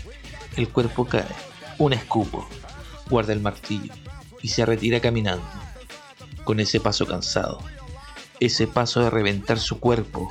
El 0.58 0.70
cuerpo 0.70 1.06
cae, 1.06 1.26
un 1.78 1.94
escupo, 1.94 2.48
guarda 3.10 3.34
el 3.34 3.40
martillo. 3.40 3.94
Y 4.42 4.50
se 4.50 4.66
retira 4.66 5.00
caminando, 5.00 5.46
con 6.44 6.60
ese 6.60 6.82
paso 6.82 7.06
cansado, 7.06 7.60
ese 8.42 8.68
paso 8.68 9.00
de 9.00 9.10
reventar 9.10 9.58
su 9.60 9.80
cuerpo. 9.80 10.30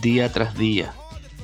Día 0.00 0.32
tras 0.32 0.56
día 0.56 0.94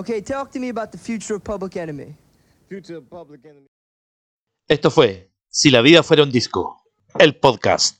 Okay, 0.00 0.22
talk 0.22 0.50
to 0.52 0.58
me 0.58 0.70
about 0.70 0.92
the 0.92 0.96
future 0.98 1.34
of 1.34 1.44
Public 1.44 1.76
Enemy. 1.76 2.16
Future 2.70 2.96
of 2.96 3.04
Public 3.10 3.44
Enemy. 3.44 3.66
Esto 4.66 4.90
fue 4.90 5.30
Si 5.50 5.70
la 5.70 5.82
vida 5.82 6.02
fuera 6.02 6.22
un 6.22 6.30
disco, 6.30 6.82
el 7.18 7.36
podcast. 7.36 7.98